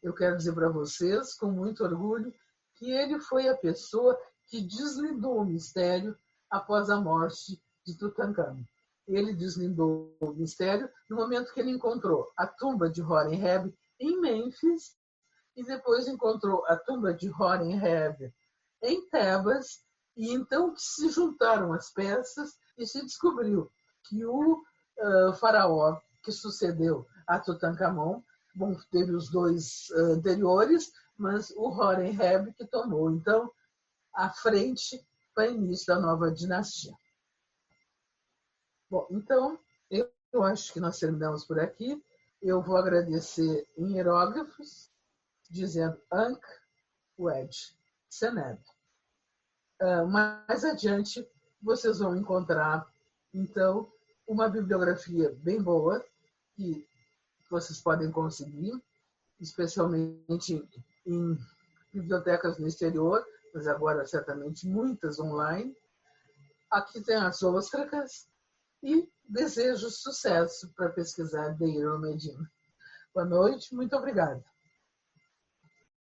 [0.07, 2.33] Eu quero dizer para vocês, com muito orgulho,
[2.75, 6.17] que ele foi a pessoa que deslindou o mistério
[6.49, 8.63] após a morte de Tutankhamon.
[9.05, 14.95] Ele deslindou o mistério no momento que ele encontrou a tumba de Horemheb em Mênfis
[15.57, 18.33] e depois encontrou a tumba de Horemheb
[18.83, 19.83] em Tebas
[20.15, 23.69] e então se juntaram as peças e se descobriu
[24.05, 28.23] que o uh, faraó que sucedeu a Tutankhamon,
[28.57, 33.51] bom, teve os dois anteriores, mas o Horemheb que tomou então
[34.13, 36.93] a frente para início da nova dinastia.
[38.89, 39.59] Bom, então,
[39.91, 40.09] eu,
[40.43, 42.03] acho que nós terminamos por aqui.
[42.41, 44.91] Eu vou agradecer em hierógrafos,
[45.49, 46.45] dizendo Ankh
[47.19, 47.75] Wedge
[48.09, 48.59] Seneb.
[49.81, 51.27] Uh, mais adiante,
[51.61, 52.87] vocês vão encontrar,
[53.33, 53.91] então,
[54.27, 56.03] uma bibliografia bem boa
[57.47, 58.73] que vocês podem conseguir,
[59.39, 60.67] especialmente
[61.05, 61.37] em
[61.93, 65.75] bibliotecas no exterior, mas agora certamente muitas online.
[66.69, 68.27] Aqui tem as ostras
[68.83, 72.51] e desejo sucesso para pesquisar Deiro Medina.
[73.13, 74.43] Boa noite, muito obrigada.